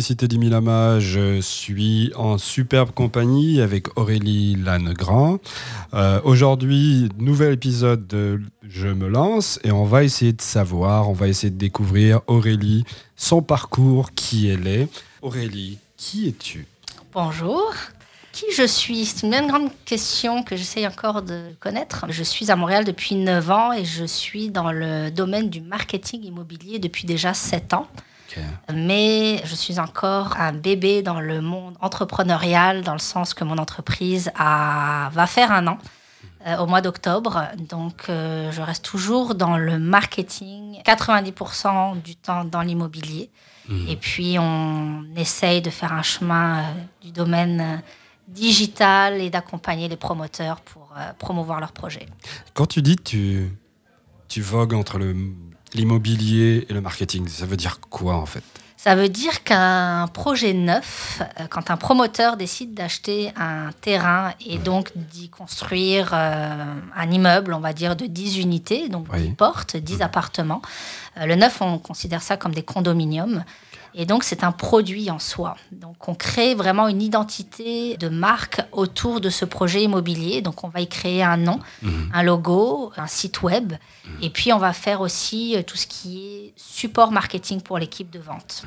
Bonjour, 0.00 0.12
ici 0.12 0.16
Teddy 0.16 0.38
Milama. 0.38 0.98
Je 0.98 1.42
suis 1.42 2.10
en 2.16 2.38
superbe 2.38 2.90
compagnie 2.90 3.60
avec 3.60 3.98
Aurélie 3.98 4.56
Lannegrand. 4.56 5.40
Euh, 5.92 6.22
Aujourd'hui, 6.24 7.10
nouvel 7.18 7.52
épisode 7.52 8.06
de 8.06 8.40
Je 8.66 8.88
me 8.88 9.08
lance 9.08 9.60
et 9.62 9.70
on 9.72 9.84
va 9.84 10.02
essayer 10.02 10.32
de 10.32 10.40
savoir, 10.40 11.10
on 11.10 11.12
va 11.12 11.28
essayer 11.28 11.50
de 11.50 11.58
découvrir 11.58 12.22
Aurélie, 12.28 12.84
son 13.14 13.42
parcours, 13.42 14.14
qui 14.14 14.48
elle 14.48 14.66
est. 14.66 14.88
Aurélie, 15.20 15.76
qui 15.98 16.28
es-tu? 16.28 16.66
Bonjour. 17.12 17.70
Qui 18.32 18.46
je 18.56 18.66
suis? 18.66 19.04
C'est 19.04 19.26
une 19.26 19.48
grande 19.48 19.68
question 19.84 20.42
que 20.42 20.56
j'essaye 20.56 20.86
encore 20.86 21.20
de 21.20 21.42
connaître. 21.60 22.06
Je 22.08 22.22
suis 22.22 22.50
à 22.50 22.56
Montréal 22.56 22.86
depuis 22.86 23.16
9 23.16 23.50
ans 23.50 23.72
et 23.74 23.84
je 23.84 24.06
suis 24.06 24.48
dans 24.48 24.72
le 24.72 25.10
domaine 25.10 25.50
du 25.50 25.60
marketing 25.60 26.24
immobilier 26.24 26.78
depuis 26.78 27.04
déjà 27.04 27.34
7 27.34 27.74
ans. 27.74 27.86
Mais 28.72 29.40
je 29.44 29.54
suis 29.54 29.78
encore 29.80 30.36
un 30.38 30.52
bébé 30.52 31.02
dans 31.02 31.20
le 31.20 31.40
monde 31.40 31.74
entrepreneurial, 31.80 32.82
dans 32.82 32.92
le 32.92 32.98
sens 32.98 33.34
que 33.34 33.44
mon 33.44 33.58
entreprise 33.58 34.30
a- 34.38 35.10
va 35.12 35.26
faire 35.26 35.50
un 35.52 35.66
an 35.66 35.78
euh, 36.46 36.56
au 36.58 36.66
mois 36.66 36.80
d'octobre. 36.80 37.42
Donc, 37.58 38.04
euh, 38.08 38.50
je 38.52 38.62
reste 38.62 38.84
toujours 38.84 39.34
dans 39.34 39.56
le 39.58 39.78
marketing, 39.78 40.80
90% 40.84 42.00
du 42.02 42.16
temps 42.16 42.44
dans 42.44 42.62
l'immobilier. 42.62 43.30
Et 43.88 43.94
puis, 43.96 44.36
on 44.38 45.04
essaye 45.16 45.62
de 45.62 45.70
faire 45.70 45.92
un 45.92 46.02
chemin 46.02 46.58
euh, 46.58 46.62
du 47.02 47.12
domaine 47.12 47.80
digital 48.26 49.20
et 49.20 49.30
d'accompagner 49.30 49.86
les 49.88 49.96
promoteurs 49.96 50.60
pour 50.60 50.92
promouvoir 51.18 51.60
leurs 51.60 51.72
projets. 51.72 52.06
Quand 52.54 52.66
tu 52.66 52.80
dis 52.82 52.96
que 52.96 53.02
tu, 53.02 53.52
tu 54.30 54.40
vogues 54.40 54.72
entre 54.72 54.98
l'immobilier 55.74 56.66
et 56.68 56.72
le 56.72 56.80
marketing, 56.80 57.28
ça 57.28 57.44
veut 57.44 57.56
dire 57.58 57.80
quoi 57.80 58.14
en 58.14 58.26
fait? 58.26 58.44
Ça 58.78 58.94
veut 58.94 59.10
dire 59.10 59.44
qu'un 59.44 60.06
projet 60.06 60.54
neuf, 60.54 61.20
euh, 61.20 61.44
quand 61.50 61.70
un 61.70 61.76
promoteur 61.76 62.38
décide 62.38 62.72
d'acheter 62.72 63.30
un 63.36 63.72
terrain 63.82 64.32
et 64.46 64.56
donc 64.56 64.92
d'y 64.96 65.28
construire 65.28 66.12
euh, 66.14 66.74
un 66.96 67.10
immeuble, 67.10 67.52
on 67.52 67.60
va 67.60 67.74
dire 67.74 67.94
de 67.94 68.06
10 68.06 68.38
unités, 68.38 68.88
donc 68.88 69.06
Oui. 69.12 69.28
10 69.28 69.34
portes, 69.34 69.76
10 69.76 70.00
appartements, 70.00 70.62
euh, 71.18 71.26
le 71.26 71.34
neuf, 71.34 71.60
on 71.60 71.76
considère 71.76 72.22
ça 72.22 72.38
comme 72.38 72.54
des 72.54 72.62
condominiums. 72.62 73.44
Et 73.94 74.06
donc, 74.06 74.24
c'est 74.24 74.44
un 74.44 74.52
produit 74.52 75.10
en 75.10 75.18
soi. 75.18 75.56
Donc, 75.72 76.08
on 76.08 76.14
crée 76.14 76.54
vraiment 76.54 76.88
une 76.88 77.02
identité 77.02 77.96
de 77.96 78.08
marque 78.08 78.62
autour 78.72 79.20
de 79.20 79.30
ce 79.30 79.44
projet 79.44 79.82
immobilier. 79.82 80.42
Donc, 80.42 80.64
on 80.64 80.68
va 80.68 80.80
y 80.80 80.88
créer 80.88 81.22
un 81.22 81.36
nom, 81.36 81.60
un 82.12 82.22
logo, 82.22 82.92
un 82.96 83.06
site 83.06 83.42
web. 83.42 83.74
Et 84.22 84.30
puis, 84.30 84.52
on 84.52 84.58
va 84.58 84.72
faire 84.72 85.00
aussi 85.00 85.56
euh, 85.56 85.62
tout 85.62 85.76
ce 85.76 85.86
qui 85.86 86.18
est 86.18 86.52
support 86.56 87.12
marketing 87.12 87.60
pour 87.60 87.78
l'équipe 87.78 88.10
de 88.10 88.18
vente. 88.18 88.64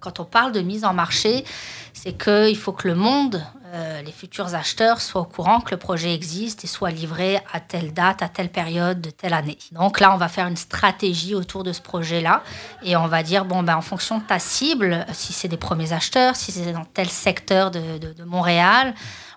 Quand 0.00 0.20
on 0.20 0.24
parle 0.24 0.52
de 0.52 0.60
mise 0.60 0.84
en 0.84 0.92
marché, 0.94 1.44
c'est 1.92 2.12
qu'il 2.12 2.56
faut 2.56 2.72
que 2.72 2.88
le 2.88 2.94
monde, 2.94 3.44
euh, 3.74 4.02
les 4.02 4.12
futurs 4.12 4.54
acheteurs, 4.54 5.00
soient 5.00 5.22
au 5.22 5.24
courant 5.26 5.60
que 5.60 5.70
le 5.70 5.76
projet 5.76 6.14
existe 6.14 6.64
et 6.64 6.66
soit 6.66 6.90
livré 6.90 7.40
à 7.52 7.60
telle 7.60 7.92
date, 7.92 8.22
à 8.22 8.28
telle 8.28 8.50
période, 8.50 9.00
de 9.00 9.10
telle 9.10 9.34
année. 9.34 9.58
Donc 9.72 10.00
là, 10.00 10.12
on 10.14 10.16
va 10.16 10.28
faire 10.28 10.46
une 10.46 10.56
stratégie 10.56 11.34
autour 11.34 11.64
de 11.64 11.72
ce 11.72 11.80
projet-là 11.80 12.42
et 12.82 12.96
on 12.96 13.06
va 13.06 13.22
dire, 13.22 13.44
bon, 13.44 13.62
ben, 13.62 13.76
en 13.76 13.82
fonction 13.82 14.18
de 14.18 14.24
ta 14.24 14.38
cible, 14.38 15.06
si 15.12 15.32
c'est 15.32 15.48
des 15.48 15.56
premiers 15.56 15.92
acheteurs, 15.92 16.36
si 16.36 16.52
c'est 16.52 16.72
dans 16.72 16.84
tel 16.84 17.08
secteur 17.08 17.70
de- 17.70 17.98
de 17.98 18.24
Montréal, 18.24 18.94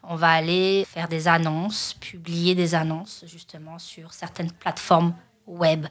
on 0.07 0.16
va 0.16 0.30
aller 0.30 0.85
faire 0.88 1.07
des 1.07 1.28
annonces, 1.28 1.96
publier 2.00 2.53
des 2.56 2.75
annonces 2.75 3.24
justement 3.28 3.80
sur 3.80 4.13
certaines 4.13 4.51
plateformes 4.51 5.13
web. 5.47 5.88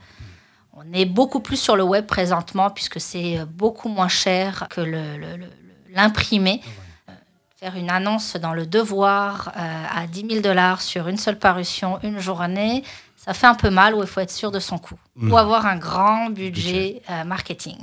On 0.77 0.93
est 0.93 1.05
beaucoup 1.07 1.41
plus 1.41 1.57
sur 1.57 1.77
le 1.77 1.83
web 1.85 2.07
présentement 2.07 2.71
puisque 2.71 3.01
c'est 3.01 3.39
euh, 3.39 3.45
beaucoup 3.47 3.89
moins 3.89 4.09
cher 4.09 4.67
que 4.71 4.81
le- 4.81 5.17
le- 5.17 5.37
le- 5.37 5.47
le- 5.47 5.95
l'imprimer. 5.95 6.61
Euh, 7.09 7.12
Faire 7.57 7.77
une 7.77 7.89
annonce 7.91 8.37
dans 8.37 8.53
le 8.53 8.67
devoir 8.67 9.53
euh, 9.57 9.84
à 9.95 10.07
10 10.07 10.27
000 10.29 10.41
dollars 10.43 10.83
sur 10.83 11.09
une 11.09 11.17
seule 11.17 11.39
parution, 11.39 11.99
une 12.03 12.19
journée, 12.19 12.83
ça 13.17 13.33
fait 13.33 13.47
un 13.47 13.55
peu 13.55 13.71
mal 13.71 13.95
ou 13.95 14.03
il 14.03 14.07
faut 14.07 14.21
être 14.21 14.31
sûr 14.33 14.51
de 14.51 14.59
son 14.59 14.77
coût. 14.79 14.99
Ou 15.23 15.37
avoir 15.37 15.65
un 15.65 15.77
grand 15.79 16.29
budget 16.31 17.01
euh, 17.09 17.25
marketing. 17.25 17.79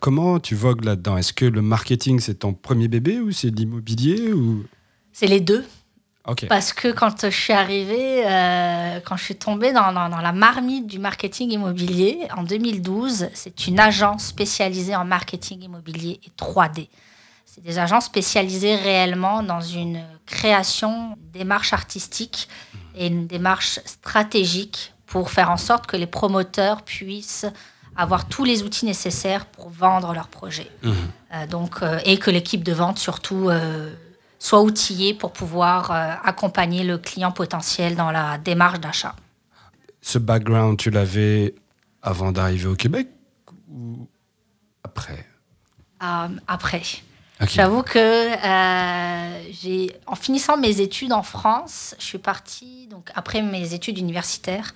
Comment 0.00 0.40
tu 0.40 0.54
vogues 0.54 0.82
là-dedans? 0.84 1.16
Est-ce 1.18 1.32
que 1.34 1.44
le 1.44 1.60
marketing 1.62 2.18
c'est 2.20 2.36
ton 2.40 2.54
premier 2.54 2.88
bébé 2.88 3.20
ou 3.20 3.30
c'est 3.32 3.50
l'immobilier 3.50 4.32
ou? 4.32 4.64
C'est 5.12 5.26
les 5.28 5.40
deux. 5.40 5.64
Parce 6.48 6.72
que 6.72 6.88
quand 6.92 7.22
je 7.22 7.30
suis 7.36 7.52
arrivée, 7.52 8.22
euh, 8.26 9.00
quand 9.04 9.16
je 9.16 9.24
suis 9.24 9.36
tombée 9.36 9.72
dans, 9.72 9.92
dans- 9.92 10.08
dans 10.10 10.20
la 10.20 10.32
marmite 10.32 10.86
du 10.86 10.98
marketing 10.98 11.50
immobilier 11.50 12.18
en 12.36 12.42
2012, 12.42 13.28
c'est 13.34 13.66
une 13.66 13.80
agence 13.80 14.24
spécialisée 14.26 14.94
en 14.94 15.04
marketing 15.04 15.62
immobilier 15.62 16.20
et 16.24 16.30
3D. 16.36 16.88
C'est 17.46 17.62
des 17.64 17.78
agences 17.78 18.04
spécialisées 18.04 18.76
réellement 18.76 19.42
dans 19.42 19.60
une 19.62 20.00
création, 20.26 21.16
une 21.16 21.30
démarche 21.32 21.72
artistique 21.72 22.48
et 22.94 23.06
une 23.08 23.26
démarche 23.26 23.80
stratégique 23.86 24.92
pour 25.06 25.30
faire 25.30 25.50
en 25.50 25.56
sorte 25.56 25.86
que 25.86 25.96
les 25.96 26.06
promoteurs 26.06 26.82
puissent 26.82 27.46
avoir 27.96 28.26
tous 28.28 28.44
les 28.44 28.62
outils 28.62 28.84
nécessaires 28.86 29.46
pour 29.46 29.68
vendre 29.70 30.12
leurs 30.14 30.28
projets. 30.28 30.70
Euh, 31.34 31.46
donc, 31.48 31.82
euh, 31.82 31.98
et 32.04 32.18
que 32.18 32.30
l'équipe 32.30 32.62
de 32.62 32.72
vente 32.72 32.98
surtout 32.98 33.48
soit 34.40 34.62
outillée 34.62 35.14
pour 35.14 35.32
pouvoir 35.32 35.92
euh, 35.92 36.14
accompagner 36.24 36.82
le 36.82 36.98
client 36.98 37.30
potentiel 37.30 37.94
dans 37.94 38.10
la 38.10 38.38
démarche 38.38 38.80
d'achat. 38.80 39.14
Ce 40.00 40.18
background, 40.18 40.78
tu 40.78 40.90
l'avais 40.90 41.54
avant 42.02 42.32
d'arriver 42.32 42.66
au 42.66 42.74
Québec 42.74 43.08
ou 43.70 44.08
après? 44.82 45.26
Euh, 46.02 46.28
après, 46.48 46.82
j'avoue 47.42 47.82
que 47.82 47.98
euh, 47.98 49.42
j'ai, 49.52 49.94
en 50.06 50.14
finissant 50.14 50.56
mes 50.56 50.80
études 50.80 51.12
en 51.12 51.22
France, 51.22 51.94
je 51.98 52.04
suis 52.04 52.18
partie 52.18 52.86
donc 52.86 53.10
après 53.14 53.42
mes 53.42 53.74
études 53.74 53.98
universitaires. 53.98 54.72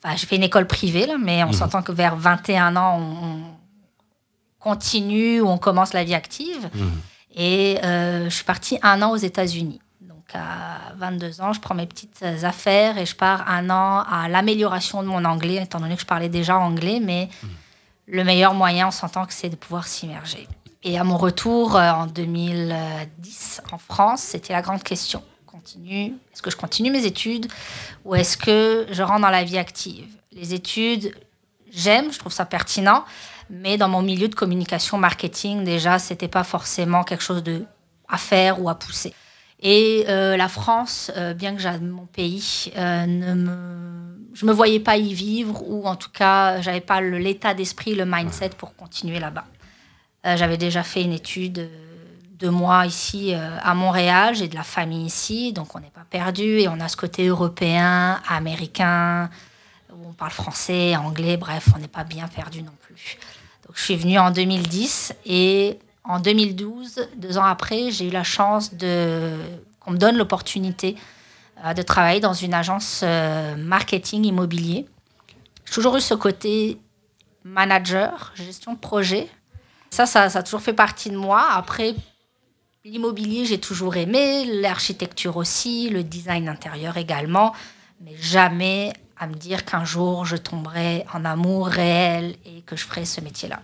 Enfin, 0.00 0.14
j'ai 0.14 0.26
fait 0.26 0.36
une 0.36 0.44
école 0.44 0.68
privée 0.68 1.06
là, 1.06 1.16
mais 1.18 1.42
on 1.42 1.52
s'entend 1.52 1.82
que 1.82 1.90
vers 1.90 2.14
21 2.14 2.76
ans, 2.76 3.00
on, 3.00 3.26
on 3.26 3.40
continue 4.60 5.40
ou 5.40 5.48
on 5.48 5.58
commence 5.58 5.92
la 5.92 6.04
vie 6.04 6.14
active. 6.14 6.70
Et 7.38 7.78
euh, 7.84 8.24
je 8.24 8.34
suis 8.34 8.44
partie 8.44 8.78
un 8.82 9.00
an 9.00 9.12
aux 9.12 9.16
États-Unis. 9.16 9.80
Donc 10.00 10.24
à 10.34 10.92
22 10.96 11.40
ans, 11.40 11.52
je 11.52 11.60
prends 11.60 11.76
mes 11.76 11.86
petites 11.86 12.22
affaires 12.42 12.98
et 12.98 13.06
je 13.06 13.14
pars 13.14 13.48
un 13.48 13.70
an 13.70 14.02
à 14.10 14.28
l'amélioration 14.28 15.02
de 15.02 15.08
mon 15.08 15.24
anglais, 15.24 15.62
étant 15.62 15.78
donné 15.78 15.94
que 15.94 16.00
je 16.00 16.06
parlais 16.06 16.28
déjà 16.28 16.58
anglais, 16.58 16.98
mais 17.00 17.28
le 18.08 18.24
meilleur 18.24 18.54
moyen, 18.54 18.88
on 18.88 18.90
s'entend 18.90 19.24
que 19.24 19.32
c'est 19.32 19.48
de 19.48 19.56
pouvoir 19.56 19.86
s'immerger. 19.86 20.48
Et 20.82 20.98
à 20.98 21.04
mon 21.04 21.16
retour 21.16 21.76
euh, 21.76 21.90
en 21.90 22.06
2010 22.06 23.62
en 23.72 23.78
France, 23.78 24.20
c'était 24.20 24.52
la 24.52 24.62
grande 24.62 24.82
question. 24.82 25.22
Continue, 25.46 26.14
est-ce 26.32 26.42
que 26.42 26.50
je 26.50 26.56
continue 26.56 26.90
mes 26.90 27.04
études 27.04 27.46
ou 28.04 28.14
est-ce 28.14 28.36
que 28.36 28.86
je 28.90 29.02
rentre 29.02 29.22
dans 29.22 29.30
la 29.30 29.44
vie 29.44 29.58
active? 29.58 30.06
Les 30.32 30.54
études, 30.54 31.14
j'aime, 31.70 32.12
je 32.12 32.18
trouve 32.18 32.32
ça 32.32 32.44
pertinent, 32.44 33.04
mais 33.50 33.76
dans 33.76 33.88
mon 33.88 34.02
milieu 34.02 34.28
de 34.28 34.34
communication 34.34 34.98
marketing, 34.98 35.64
déjà, 35.64 35.98
c'était 35.98 36.28
pas 36.28 36.44
forcément 36.44 37.04
quelque 37.04 37.22
chose 37.22 37.42
de 37.42 37.64
à 38.08 38.16
faire 38.16 38.62
ou 38.62 38.68
à 38.68 38.74
pousser. 38.74 39.14
Et 39.60 40.04
euh, 40.08 40.36
la 40.36 40.48
France, 40.48 41.10
euh, 41.16 41.34
bien 41.34 41.54
que 41.54 41.60
j'aime 41.60 41.88
mon 41.88 42.06
pays, 42.06 42.72
euh, 42.76 43.06
ne 43.06 43.34
me, 43.34 44.18
je 44.32 44.46
voyais 44.46 44.78
pas 44.78 44.96
y 44.96 45.12
vivre 45.12 45.62
ou 45.66 45.86
en 45.86 45.96
tout 45.96 46.10
cas, 46.10 46.60
j'avais 46.60 46.80
pas 46.80 47.00
l'état 47.00 47.54
d'esprit, 47.54 47.94
le 47.94 48.06
mindset 48.06 48.50
pour 48.50 48.76
continuer 48.76 49.18
là-bas. 49.18 49.44
J'avais 50.24 50.58
déjà 50.58 50.82
fait 50.82 51.02
une 51.02 51.12
étude 51.12 51.70
de 52.38 52.48
moi 52.50 52.84
ici 52.84 53.32
à 53.34 53.74
Montréal, 53.74 54.34
j'ai 54.34 54.46
de 54.46 54.54
la 54.54 54.64
famille 54.64 55.06
ici, 55.06 55.54
donc 55.54 55.74
on 55.74 55.78
n'est 55.78 55.86
pas 55.86 56.04
perdu 56.10 56.58
et 56.58 56.68
on 56.68 56.80
a 56.80 56.88
ce 56.88 56.96
côté 56.96 57.28
européen, 57.28 58.20
américain, 58.28 59.30
on 59.92 60.12
parle 60.12 60.30
français, 60.30 60.96
anglais, 60.96 61.36
bref, 61.36 61.68
on 61.74 61.78
n'est 61.78 61.88
pas 61.88 62.04
bien 62.04 62.28
perdu 62.28 62.62
non 62.62 62.74
plus. 62.82 63.18
Donc 63.66 63.76
je 63.76 63.82
suis 63.82 63.96
venue 63.96 64.18
en 64.18 64.30
2010 64.30 65.14
et 65.26 65.78
en 66.04 66.20
2012, 66.20 67.08
deux 67.16 67.38
ans 67.38 67.44
après, 67.44 67.90
j'ai 67.90 68.08
eu 68.08 68.10
la 68.10 68.24
chance 68.24 68.74
de 68.74 69.36
qu'on 69.80 69.92
me 69.92 69.98
donne 69.98 70.16
l'opportunité 70.16 70.96
euh, 71.64 71.74
de 71.74 71.82
travailler 71.82 72.20
dans 72.20 72.32
une 72.32 72.54
agence 72.54 73.02
euh, 73.04 73.56
marketing 73.56 74.24
immobilier. 74.24 74.86
J'ai 75.66 75.72
toujours 75.74 75.96
eu 75.96 76.00
ce 76.00 76.14
côté 76.14 76.78
manager, 77.44 78.32
gestion 78.34 78.72
de 78.72 78.78
projet. 78.78 79.28
Ça, 79.90 80.06
ça, 80.06 80.28
ça 80.28 80.40
a 80.40 80.42
toujours 80.42 80.60
fait 80.60 80.72
partie 80.72 81.10
de 81.10 81.16
moi. 81.16 81.46
Après, 81.50 81.94
l'immobilier, 82.84 83.44
j'ai 83.44 83.58
toujours 83.58 83.96
aimé, 83.96 84.44
l'architecture 84.46 85.36
aussi, 85.36 85.88
le 85.90 86.02
design 86.04 86.48
intérieur 86.48 86.96
également, 86.96 87.54
mais 88.00 88.14
jamais 88.16 88.92
à 89.18 89.26
me 89.26 89.34
dire 89.34 89.64
qu'un 89.64 89.84
jour 89.84 90.24
je 90.24 90.36
tomberai 90.36 91.04
en 91.12 91.24
amour 91.24 91.68
réel 91.68 92.36
et 92.44 92.62
que 92.62 92.76
je 92.76 92.84
ferai 92.84 93.04
ce 93.04 93.20
métier-là. 93.20 93.60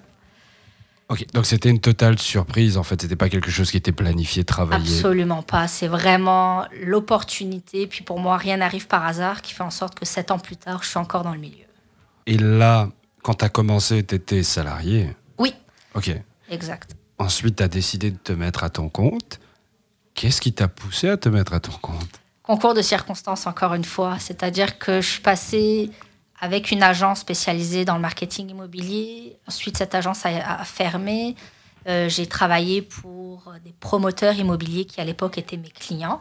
Ok, 1.10 1.26
donc 1.34 1.44
c'était 1.44 1.68
une 1.68 1.80
totale 1.80 2.18
surprise 2.18 2.78
en 2.78 2.82
fait, 2.82 3.02
c'était 3.02 3.16
pas 3.16 3.28
quelque 3.28 3.50
chose 3.50 3.70
qui 3.70 3.76
était 3.76 3.92
planifié, 3.92 4.42
travaillé. 4.44 4.96
Absolument 4.96 5.42
pas, 5.42 5.68
c'est 5.68 5.88
vraiment 5.88 6.64
l'opportunité. 6.82 7.86
Puis 7.86 8.02
pour 8.02 8.18
moi, 8.18 8.38
rien 8.38 8.56
n'arrive 8.56 8.86
par 8.86 9.04
hasard 9.04 9.42
qui 9.42 9.52
fait 9.52 9.62
en 9.62 9.70
sorte 9.70 9.98
que 9.98 10.06
sept 10.06 10.30
ans 10.30 10.38
plus 10.38 10.56
tard, 10.56 10.82
je 10.82 10.88
suis 10.88 10.98
encore 10.98 11.22
dans 11.22 11.34
le 11.34 11.40
milieu. 11.40 11.66
Et 12.26 12.38
là, 12.38 12.88
quand 13.22 13.34
tu 13.34 13.44
as 13.44 13.50
commencé, 13.50 14.04
tu 14.04 14.14
étais 14.14 14.42
salarié 14.42 15.14
Oui. 15.38 15.54
Ok. 15.94 16.10
Exact. 16.50 16.96
Ensuite, 17.18 17.56
tu 17.56 17.62
as 17.62 17.68
décidé 17.68 18.10
de 18.10 18.16
te 18.16 18.32
mettre 18.32 18.64
à 18.64 18.70
ton 18.70 18.88
compte. 18.88 19.40
Qu'est-ce 20.14 20.40
qui 20.40 20.52
t'a 20.52 20.68
poussé 20.68 21.08
à 21.08 21.16
te 21.16 21.28
mettre 21.28 21.52
à 21.52 21.60
ton 21.60 21.72
compte? 21.72 22.20
Concours 22.44 22.74
de 22.74 22.82
circonstances, 22.82 23.46
encore 23.46 23.72
une 23.72 23.86
fois. 23.86 24.18
C'est-à-dire 24.18 24.78
que 24.78 25.00
je 25.00 25.08
suis 25.08 25.22
passée 25.22 25.90
avec 26.38 26.70
une 26.70 26.82
agence 26.82 27.20
spécialisée 27.20 27.86
dans 27.86 27.94
le 27.94 28.02
marketing 28.02 28.50
immobilier. 28.50 29.38
Ensuite, 29.48 29.78
cette 29.78 29.94
agence 29.94 30.26
a, 30.26 30.62
fermé. 30.64 31.36
Euh, 31.88 32.10
j'ai 32.10 32.26
travaillé 32.26 32.82
pour 32.82 33.50
des 33.64 33.72
promoteurs 33.80 34.34
immobiliers 34.34 34.84
qui, 34.84 35.00
à 35.00 35.04
l'époque, 35.04 35.38
étaient 35.38 35.56
mes 35.56 35.70
clients 35.70 36.20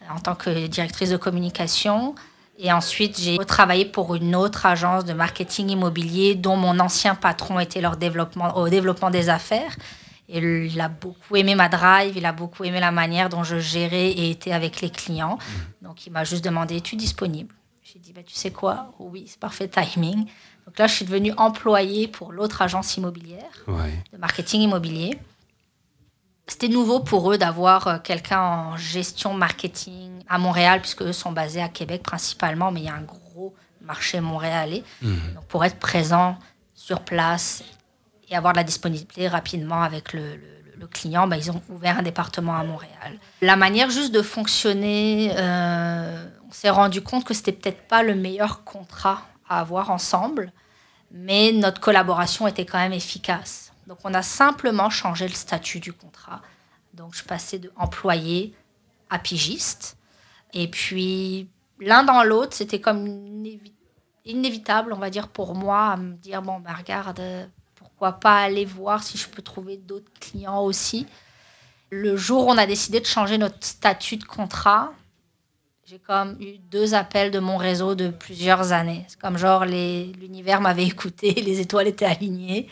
euh, 0.00 0.14
en 0.14 0.18
tant 0.18 0.34
que 0.34 0.66
directrice 0.68 1.10
de 1.10 1.18
communication. 1.18 2.14
Et 2.58 2.72
ensuite, 2.72 3.20
j'ai 3.20 3.36
travaillé 3.36 3.84
pour 3.84 4.14
une 4.14 4.34
autre 4.34 4.64
agence 4.64 5.04
de 5.04 5.12
marketing 5.12 5.68
immobilier 5.68 6.34
dont 6.34 6.56
mon 6.56 6.80
ancien 6.80 7.14
patron 7.14 7.60
était 7.60 7.82
leur 7.82 7.98
développement, 7.98 8.56
au 8.56 8.70
développement 8.70 9.10
des 9.10 9.28
affaires. 9.28 9.76
Il 10.28 10.80
a 10.80 10.88
beaucoup 10.88 11.36
aimé 11.36 11.54
ma 11.54 11.68
drive, 11.68 12.16
il 12.16 12.26
a 12.26 12.32
beaucoup 12.32 12.64
aimé 12.64 12.80
la 12.80 12.90
manière 12.90 13.28
dont 13.28 13.44
je 13.44 13.58
gérais 13.58 14.10
et 14.10 14.30
étais 14.30 14.52
avec 14.52 14.80
les 14.80 14.90
clients. 14.90 15.38
Donc, 15.80 16.06
il 16.06 16.12
m'a 16.12 16.24
juste 16.24 16.44
demandé 16.44 16.76
Es-tu 16.76 16.96
disponible? 16.96 17.54
J'ai 17.82 17.98
dit 17.98 18.12
bah, 18.12 18.20
Tu 18.26 18.34
sais 18.34 18.50
quoi? 18.50 18.90
Oui, 18.98 19.24
c'est 19.26 19.40
parfait 19.40 19.68
timing. 19.68 20.26
Donc 20.66 20.78
là, 20.78 20.86
je 20.86 20.94
suis 20.94 21.06
devenue 21.06 21.32
employée 21.38 22.08
pour 22.08 22.32
l'autre 22.32 22.60
agence 22.60 22.96
immobilière 22.98 23.64
de 24.12 24.18
marketing 24.18 24.60
immobilier 24.60 25.18
c'était 26.48 26.68
nouveau 26.68 27.00
pour 27.00 27.30
eux 27.30 27.38
d'avoir 27.38 27.86
euh, 27.86 27.98
quelqu'un 27.98 28.40
en 28.40 28.76
gestion 28.76 29.34
marketing 29.34 30.24
à 30.28 30.38
Montréal, 30.38 30.80
puisque 30.80 31.02
eux 31.02 31.12
sont 31.12 31.30
basés 31.30 31.62
à 31.62 31.68
Québec 31.68 32.02
principalement, 32.02 32.72
mais 32.72 32.80
il 32.80 32.86
y 32.86 32.88
a 32.88 32.94
un 32.94 33.02
gros 33.02 33.54
marché 33.82 34.20
montréalais. 34.20 34.82
Mhm. 35.02 35.34
Donc 35.34 35.44
pour 35.44 35.64
être 35.64 35.78
présent 35.78 36.38
sur 36.74 37.00
place 37.00 37.62
et 38.30 38.36
avoir 38.36 38.52
de 38.52 38.58
la 38.58 38.64
disponibilité 38.64 39.28
rapidement 39.28 39.82
avec 39.82 40.12
le, 40.12 40.40
client, 40.92 41.26
bah, 41.26 41.36
ils 41.36 41.50
ont 41.50 41.60
ouvert 41.70 41.98
un 41.98 42.02
département 42.02 42.56
à 42.56 42.62
Montréal. 42.62 43.18
La 43.42 43.56
manière 43.56 43.90
juste 43.90 44.12
de 44.14 44.22
fonctionner, 44.22 45.32
euh, 45.36 46.28
on 46.48 46.52
s'est 46.52 46.70
rendu 46.70 47.02
compte 47.02 47.24
que 47.24 47.34
c'était 47.34 47.52
peut-être 47.52 47.88
pas 47.88 48.04
le 48.04 48.14
meilleur 48.14 48.62
contrat 48.62 49.22
à 49.48 49.58
avoir 49.60 49.90
ensemble, 49.90 50.52
mais 51.10 51.50
notre 51.52 51.80
collaboration 51.80 52.46
était 52.46 52.64
quand 52.64 52.78
même 52.78 52.92
efficace. 52.92 53.72
Donc 53.88 53.98
on 54.04 54.14
a 54.14 54.22
simplement 54.22 54.88
changé 54.88 55.26
le 55.26 55.34
statut 55.34 55.80
du 55.80 55.92
contrat. 55.92 56.42
Donc 56.94 57.14
je 57.14 57.24
passais 57.24 57.58
de 57.58 57.72
employé 57.76 58.54
à 59.10 59.18
pigiste. 59.18 59.96
Et 60.52 60.68
puis 60.68 61.48
l'un 61.80 62.04
dans 62.04 62.22
l'autre, 62.22 62.54
c'était 62.54 62.80
comme 62.80 63.06
inévitable, 64.24 64.92
on 64.92 64.98
va 64.98 65.10
dire, 65.10 65.28
pour 65.28 65.54
moi, 65.54 65.86
à 65.92 65.96
me 65.96 66.14
dire, 66.14 66.42
bon, 66.42 66.60
ben 66.60 66.74
regarde, 66.74 67.20
pourquoi 67.98 68.20
pas 68.20 68.42
aller 68.42 68.64
voir 68.64 69.02
si 69.02 69.18
je 69.18 69.26
peux 69.26 69.42
trouver 69.42 69.76
d'autres 69.76 70.12
clients 70.20 70.62
aussi. 70.62 71.04
Le 71.90 72.16
jour 72.16 72.46
où 72.46 72.50
on 72.50 72.56
a 72.56 72.64
décidé 72.64 73.00
de 73.00 73.06
changer 73.06 73.38
notre 73.38 73.56
statut 73.60 74.18
de 74.18 74.22
contrat, 74.22 74.92
j'ai 75.84 75.98
comme 75.98 76.36
eu 76.40 76.58
deux 76.70 76.94
appels 76.94 77.32
de 77.32 77.40
mon 77.40 77.56
réseau 77.56 77.96
de 77.96 78.06
plusieurs 78.06 78.70
années. 78.70 79.04
C'est 79.08 79.18
comme 79.18 79.36
genre 79.36 79.64
l'univers 79.64 80.60
m'avait 80.60 80.84
écouté, 80.86 81.32
les 81.32 81.58
étoiles 81.58 81.88
étaient 81.88 82.04
alignées. 82.04 82.68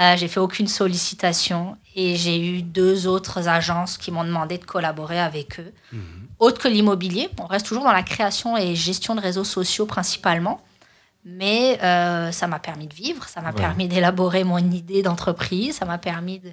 Euh, 0.00 0.16
j'ai 0.16 0.28
fait 0.28 0.40
aucune 0.40 0.66
sollicitation 0.66 1.76
et 1.94 2.16
j'ai 2.16 2.40
eu 2.40 2.62
deux 2.62 3.06
autres 3.06 3.48
agences 3.48 3.98
qui 3.98 4.10
m'ont 4.10 4.24
demandé 4.24 4.56
de 4.56 4.64
collaborer 4.64 5.20
avec 5.20 5.60
eux. 5.60 5.74
Mhm. 5.92 6.28
Autre 6.38 6.58
que 6.62 6.68
l'immobilier, 6.68 7.28
on 7.38 7.46
reste 7.46 7.66
toujours 7.66 7.84
dans 7.84 7.92
la 7.92 8.02
création 8.02 8.56
et 8.56 8.74
gestion 8.74 9.14
de 9.14 9.20
réseaux 9.20 9.44
sociaux 9.44 9.84
principalement, 9.84 10.62
mais 11.24 11.78
euh, 11.82 12.32
ça 12.32 12.46
m'a 12.46 12.58
permis 12.58 12.86
de 12.86 12.94
vivre, 12.94 13.26
ça 13.28 13.40
m'a 13.40 13.52
permis 13.52 13.88
d'élaborer 13.88 14.44
mon 14.44 14.58
idée 14.58 15.02
d'entreprise, 15.02 15.76
ça 15.76 15.84
m'a 15.84 15.98
permis 15.98 16.38
de 16.38 16.50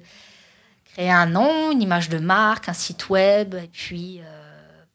créer 0.84 1.10
un 1.10 1.26
nom, 1.26 1.72
une 1.72 1.82
image 1.82 2.08
de 2.08 2.18
marque, 2.18 2.68
un 2.68 2.72
site 2.72 3.08
web, 3.10 3.54
et 3.54 3.68
puis 3.68 4.20
euh, 4.20 4.24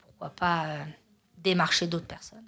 pourquoi 0.02 0.30
pas 0.30 0.66
démarcher 1.44 1.88
d'autres 1.88 2.06
personnes. 2.06 2.48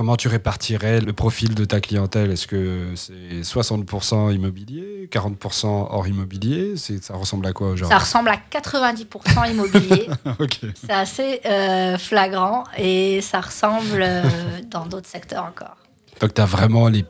Comment 0.00 0.16
tu 0.16 0.28
répartirais 0.28 1.00
le 1.00 1.12
profil 1.12 1.54
de 1.54 1.66
ta 1.66 1.80
clientèle? 1.80 2.30
Est-ce 2.30 2.46
que 2.46 2.94
c'est 2.94 3.42
60% 3.42 4.32
immobilier, 4.34 5.10
40% 5.12 5.66
hors 5.66 6.08
immobilier? 6.08 6.74
Ça 6.76 7.14
ressemble 7.14 7.46
à 7.46 7.52
quoi 7.52 7.72
aujourd'hui? 7.72 7.94
Ça 7.94 7.98
ressemble 7.98 8.30
à 8.30 8.38
90% 8.50 9.50
immobilier. 9.50 10.08
C'est 10.74 10.90
assez 10.90 11.40
euh, 11.44 11.98
flagrant 11.98 12.64
et 12.78 13.20
ça 13.20 13.42
ressemble 13.42 14.00
euh, 14.00 14.22
dans 14.70 14.86
d'autres 14.86 15.08
secteurs 15.08 15.44
encore. 15.44 15.76
Donc 16.20 16.34
tu 16.34 16.40
as 16.40 16.46
vraiment 16.46 16.88
les 16.88 17.04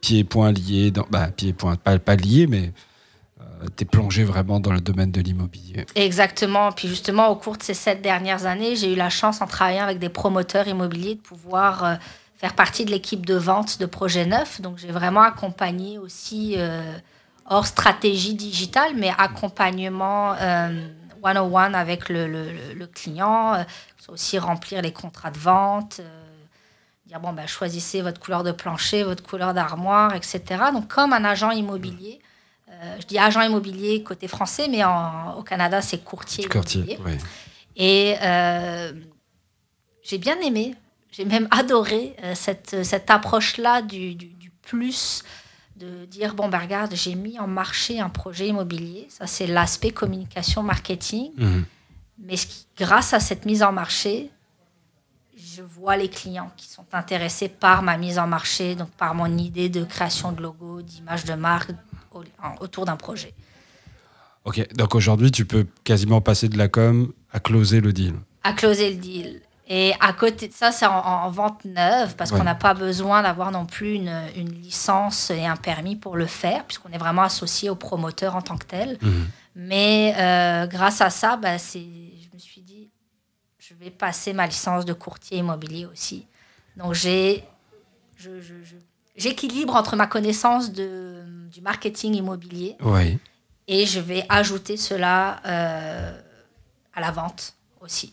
pieds 0.00 0.20
et 0.20 0.24
poings 0.24 0.52
liés, 0.52 0.90
dans, 0.90 1.06
bah, 1.10 1.28
pieds 1.28 1.50
et 1.50 1.98
pas, 1.98 2.16
liés, 2.16 2.46
mais 2.46 2.72
euh, 3.40 3.66
tu 3.76 3.84
es 3.84 3.86
plongé 3.86 4.24
vraiment 4.24 4.60
dans 4.60 4.72
le 4.72 4.80
domaine 4.80 5.10
de 5.10 5.20
l'immobilier. 5.20 5.86
Exactement. 5.94 6.72
Puis 6.72 6.88
justement, 6.88 7.28
au 7.28 7.36
cours 7.36 7.56
de 7.56 7.62
ces 7.62 7.74
sept 7.74 8.02
dernières 8.02 8.46
années, 8.46 8.76
j'ai 8.76 8.92
eu 8.92 8.96
la 8.96 9.10
chance, 9.10 9.40
en 9.40 9.46
travaillant 9.46 9.84
avec 9.84 9.98
des 9.98 10.08
promoteurs 10.08 10.68
immobiliers, 10.68 11.16
de 11.16 11.20
pouvoir 11.20 11.98
faire 12.40 12.54
partie 12.54 12.86
de 12.86 12.90
l'équipe 12.90 13.26
de 13.26 13.34
vente 13.34 13.78
de 13.78 13.86
projets 13.86 14.24
neufs. 14.24 14.62
Donc 14.62 14.78
j'ai 14.78 14.90
vraiment 14.90 15.20
accompagné 15.20 15.98
aussi, 15.98 16.54
euh, 16.56 16.96
hors 17.44 17.66
stratégie 17.66 18.32
digitale, 18.32 18.92
mais 18.96 19.12
accompagnement 19.18 20.32
euh, 20.40 20.88
one-on-one 21.22 21.74
avec 21.74 22.08
le, 22.08 22.26
le, 22.26 22.86
client, 22.86 23.52
euh, 23.54 23.64
aussi 24.08 24.38
remplir 24.38 24.80
les 24.80 24.92
contrats 24.92 25.30
de 25.30 25.38
vente, 25.38 26.00
dire 27.10 27.20
bon, 27.20 27.32
ben, 27.32 27.46
choisissez 27.46 28.02
votre 28.02 28.20
couleur 28.20 28.42
de 28.44 28.52
plancher, 28.52 29.02
votre 29.02 29.22
couleur 29.22 29.54
d'armoire, 29.54 30.14
etc. 30.14 30.42
Donc 30.72 30.88
comme 30.88 31.12
un 31.12 31.24
agent 31.24 31.50
immobilier. 31.50 32.20
je 33.00 33.06
dis 33.06 33.18
agent 33.18 33.42
immobilier 33.42 34.02
côté 34.02 34.28
français, 34.28 34.68
mais 34.68 34.82
en, 34.84 35.34
au 35.34 35.42
Canada, 35.42 35.82
c'est 35.82 36.02
courtier, 36.04 36.46
courtier 36.46 36.94
immobilier. 36.94 37.18
Et 37.76 38.16
j'ai 40.02 40.18
bien 40.18 40.40
aimé 40.40 40.74
j'ai 41.12 41.24
même 41.24 41.48
adoré 41.50 42.14
euh, 42.22 42.34
cette, 42.34 42.84
cette 42.84 43.10
approche-là 43.10 43.82
du, 43.82 44.14
du, 44.14 44.50
plus, 44.62 45.24
de 45.76 46.04
dire, 46.04 46.34
bon, 46.34 46.48
ben 46.48 46.58
regarde, 46.58 46.94
j'ai 46.94 47.16
mis 47.16 47.40
en 47.40 47.48
marché 47.48 47.98
un 47.98 48.08
projet 48.08 48.46
immobilier. 48.46 49.08
Ça, 49.08 49.26
c'est 49.26 49.48
l'aspect 49.48 49.90
communication, 49.90 50.62
marketing. 50.62 51.32
Mhm. 51.36 51.64
Mais 52.18 52.36
grâce 52.76 53.14
à 53.14 53.18
cette 53.18 53.46
mise 53.46 53.62
en 53.62 53.72
marché, 53.72 54.30
je 55.40 55.62
vois 55.62 55.96
les 55.96 56.08
clients 56.08 56.50
qui 56.56 56.68
sont 56.68 56.86
intéressés 56.92 57.48
par 57.48 57.82
ma 57.82 57.96
mise 57.96 58.18
en 58.18 58.26
marché, 58.26 58.74
donc 58.74 58.90
par 58.90 59.14
mon 59.14 59.38
idée 59.38 59.68
de 59.68 59.84
création 59.84 60.32
de 60.32 60.42
logo, 60.42 60.82
d'image 60.82 61.24
de 61.24 61.34
marque 61.34 61.70
autour 62.60 62.84
d'un 62.84 62.96
projet. 62.96 63.34
Ok, 64.44 64.66
donc 64.74 64.94
aujourd'hui, 64.94 65.30
tu 65.30 65.44
peux 65.44 65.66
quasiment 65.84 66.20
passer 66.20 66.48
de 66.48 66.58
la 66.58 66.68
com 66.68 67.12
à 67.32 67.40
closer 67.40 67.80
le 67.80 67.92
deal. 67.92 68.14
À 68.42 68.52
closer 68.52 68.90
le 68.90 68.96
deal. 68.96 69.40
Et 69.68 69.92
à 70.00 70.12
côté 70.12 70.48
de 70.48 70.52
ça, 70.52 70.72
c'est 70.72 70.86
en, 70.86 71.30
vente 71.30 71.64
neuve, 71.64 72.16
parce 72.16 72.32
qu'on 72.32 72.42
n'a 72.42 72.56
pas 72.56 72.74
besoin 72.74 73.22
d'avoir 73.22 73.52
non 73.52 73.66
plus 73.66 73.94
une, 73.94 74.12
une, 74.36 74.50
licence 74.50 75.30
et 75.30 75.46
un 75.46 75.54
permis 75.54 75.94
pour 75.94 76.16
le 76.16 76.26
faire, 76.26 76.64
puisqu'on 76.64 76.90
est 76.90 76.98
vraiment 76.98 77.22
associé 77.22 77.70
au 77.70 77.76
promoteur 77.76 78.34
en 78.34 78.42
tant 78.42 78.56
que 78.56 78.66
tel. 78.66 78.98
Mhm. 79.00 79.28
Mais 79.54 80.14
euh, 80.16 80.66
grâce 80.66 81.00
à 81.00 81.10
ça, 81.10 81.36
bah, 81.36 81.56
dit, 81.56 82.09
je 83.70 83.84
vais 83.84 83.90
passer 83.90 84.32
ma 84.32 84.46
licence 84.46 84.84
de 84.84 84.92
courtier 84.92 85.38
immobilier 85.38 85.86
aussi. 85.86 86.26
Donc 86.76 86.94
j'ai, 86.94 87.44
j'équilibre 89.16 89.76
entre 89.76 89.94
ma 89.94 90.08
connaissance 90.08 90.72
de, 90.72 91.22
du 91.52 91.60
marketing 91.60 92.14
immobilier 92.14 92.76
et 93.68 93.86
je 93.86 94.00
vais 94.00 94.24
ajouter 94.28 94.76
cela 94.76 95.40
euh, 95.46 96.20
à 96.94 97.00
la 97.00 97.12
vente 97.12 97.54
aussi. 97.80 98.10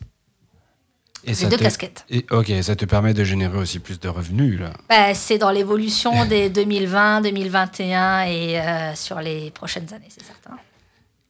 Et 1.24 1.34
deux 1.34 1.56
casquettes. 1.56 2.04
Et, 2.08 2.24
ok, 2.30 2.52
ça 2.62 2.76
te 2.76 2.84
permet 2.84 3.12
de 3.12 3.24
générer 3.24 3.58
aussi 3.58 3.80
plus 3.80 3.98
de 3.98 4.08
revenus 4.08 4.60
là. 4.60 4.72
Bah, 4.88 5.12
c'est 5.14 5.38
dans 5.38 5.50
l'évolution 5.50 6.24
des 6.26 6.50
2020, 6.50 7.22
2021 7.22 8.22
et 8.22 8.60
euh, 8.60 8.94
sur 8.94 9.20
les 9.20 9.50
prochaines 9.50 9.92
années, 9.92 10.06
c'est 10.08 10.24
certain. 10.24 10.56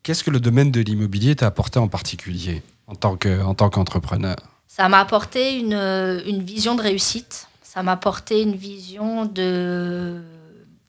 Qu'est-ce 0.02 0.22
que 0.22 0.30
le 0.30 0.40
domaine 0.40 0.70
de 0.70 0.82
l'immobilier 0.82 1.34
t'a 1.34 1.46
apporté 1.46 1.78
en 1.78 1.88
particulier? 1.88 2.62
En 2.88 2.94
tant 2.94 3.16
que 3.16 3.42
en 3.42 3.54
tant 3.54 3.70
qu'entrepreneur 3.70 4.36
Ça 4.66 4.88
m'a 4.88 4.98
apporté 5.00 5.58
une, 5.58 5.74
une, 5.74 6.42
vision 6.42 6.74
de 6.74 6.82
réussite. 6.82 7.48
Ça 7.62 7.82
m'a 7.82 7.92
apporté 7.92 8.42
une 8.42 8.56
vision 8.56 9.24
de, 9.24 10.20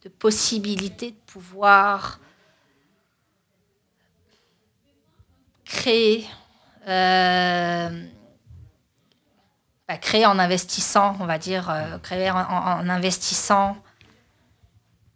de 0.04 0.10
possibilité 0.10 1.12
de 1.12 1.32
pouvoir 1.32 2.20
créer. 5.66 6.26
Euh, 6.88 8.06
bah, 9.88 9.98
créer 9.98 10.26
en 10.26 10.38
investissant, 10.38 11.16
on 11.20 11.26
va 11.26 11.38
dire, 11.38 11.70
euh, 11.70 11.98
créer 11.98 12.30
en, 12.30 12.90
investissant 12.90 13.76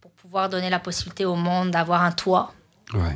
pour 0.02 0.12
pouvoir 0.12 0.50
donner 0.50 0.70
la 0.70 0.80
possibilité 0.80 1.26
au 1.26 1.36
monde 1.36 1.72
d'avoir 1.72 2.04
un 2.04 2.12
toit. 2.12 2.54